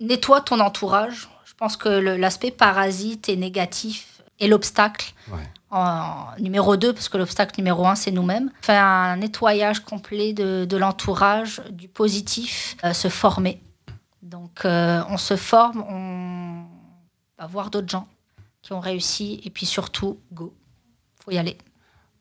Nettoie 0.00 0.40
ton 0.40 0.60
entourage. 0.60 1.28
Je 1.44 1.52
pense 1.56 1.76
que 1.76 1.88
l'aspect 1.88 2.50
parasite 2.50 3.28
et 3.28 3.36
négatif 3.36 4.13
et 4.44 4.48
l'obstacle. 4.48 5.12
Ouais. 5.30 5.38
En 5.70 6.26
numéro 6.38 6.76
2, 6.76 6.92
parce 6.92 7.08
que 7.08 7.18
l'obstacle 7.18 7.54
numéro 7.58 7.84
1, 7.84 7.96
c'est 7.96 8.12
nous-mêmes. 8.12 8.50
Faire 8.62 8.84
un 8.84 9.16
nettoyage 9.16 9.80
complet 9.80 10.32
de, 10.32 10.66
de 10.66 10.76
l'entourage, 10.76 11.62
du 11.70 11.88
positif, 11.88 12.76
euh, 12.84 12.92
se 12.92 13.08
former. 13.08 13.60
Donc, 14.22 14.64
euh, 14.64 15.02
on 15.08 15.16
se 15.16 15.34
forme, 15.34 15.82
on 15.88 16.64
va 17.40 17.46
voir 17.48 17.70
d'autres 17.70 17.88
gens 17.88 18.06
qui 18.62 18.72
ont 18.72 18.78
réussi, 18.78 19.40
et 19.44 19.50
puis 19.50 19.66
surtout, 19.66 20.18
go. 20.32 20.54
faut 21.24 21.32
y 21.32 21.38
aller. 21.38 21.58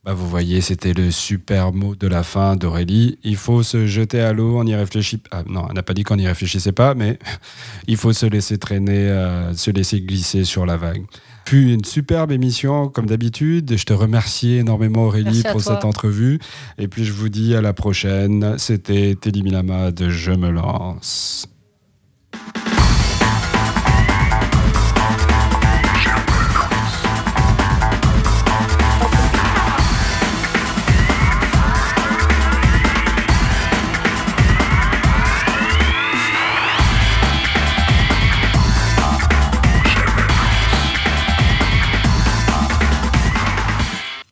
Bah, 0.03 0.13
vous 0.13 0.27
voyez, 0.27 0.59
c'était 0.59 0.91
le 0.91 1.11
super 1.11 1.71
mot 1.71 1.95
de 1.95 2.07
la 2.07 2.23
fin 2.23 2.57
d'Aurélie. 2.57 3.19
Il 3.23 3.37
faut 3.37 3.63
se 3.63 3.85
jeter 3.87 4.19
à 4.19 4.33
l'eau, 4.33 4.57
on 4.57 4.65
y 4.65 4.75
réfléchit. 4.75 5.21
Ah, 5.31 5.43
non, 5.47 5.65
elle 5.69 5.75
n'a 5.75 5.83
pas 5.83 5.93
dit 5.93 6.03
qu'on 6.03 6.17
n'y 6.17 6.27
réfléchissait 6.27 6.73
pas, 6.73 6.93
mais 6.93 7.19
il 7.87 7.95
faut 7.95 8.11
se 8.11 8.25
laisser 8.25 8.57
traîner, 8.57 9.07
euh, 9.07 9.53
se 9.53 9.71
laisser 9.71 10.01
glisser 10.01 10.43
sur 10.43 10.65
la 10.65 10.75
vague. 10.75 11.05
Puis 11.45 11.73
une 11.73 11.83
superbe 11.83 12.31
émission, 12.31 12.89
comme 12.89 13.05
d'habitude. 13.05 13.75
Je 13.77 13.85
te 13.85 13.93
remercie 13.93 14.53
énormément, 14.53 15.05
Aurélie, 15.05 15.43
pour 15.43 15.63
toi. 15.63 15.75
cette 15.75 15.85
entrevue. 15.85 16.39
Et 16.77 16.87
puis 16.87 17.03
je 17.03 17.13
vous 17.13 17.29
dis 17.29 17.55
à 17.55 17.61
la 17.61 17.73
prochaine. 17.73 18.57
C'était 18.57 19.15
Teddy 19.19 19.43
Milama 19.43 19.91
de 19.91 20.09
Je 20.09 20.31
me 20.31 20.49
lance. 20.49 21.47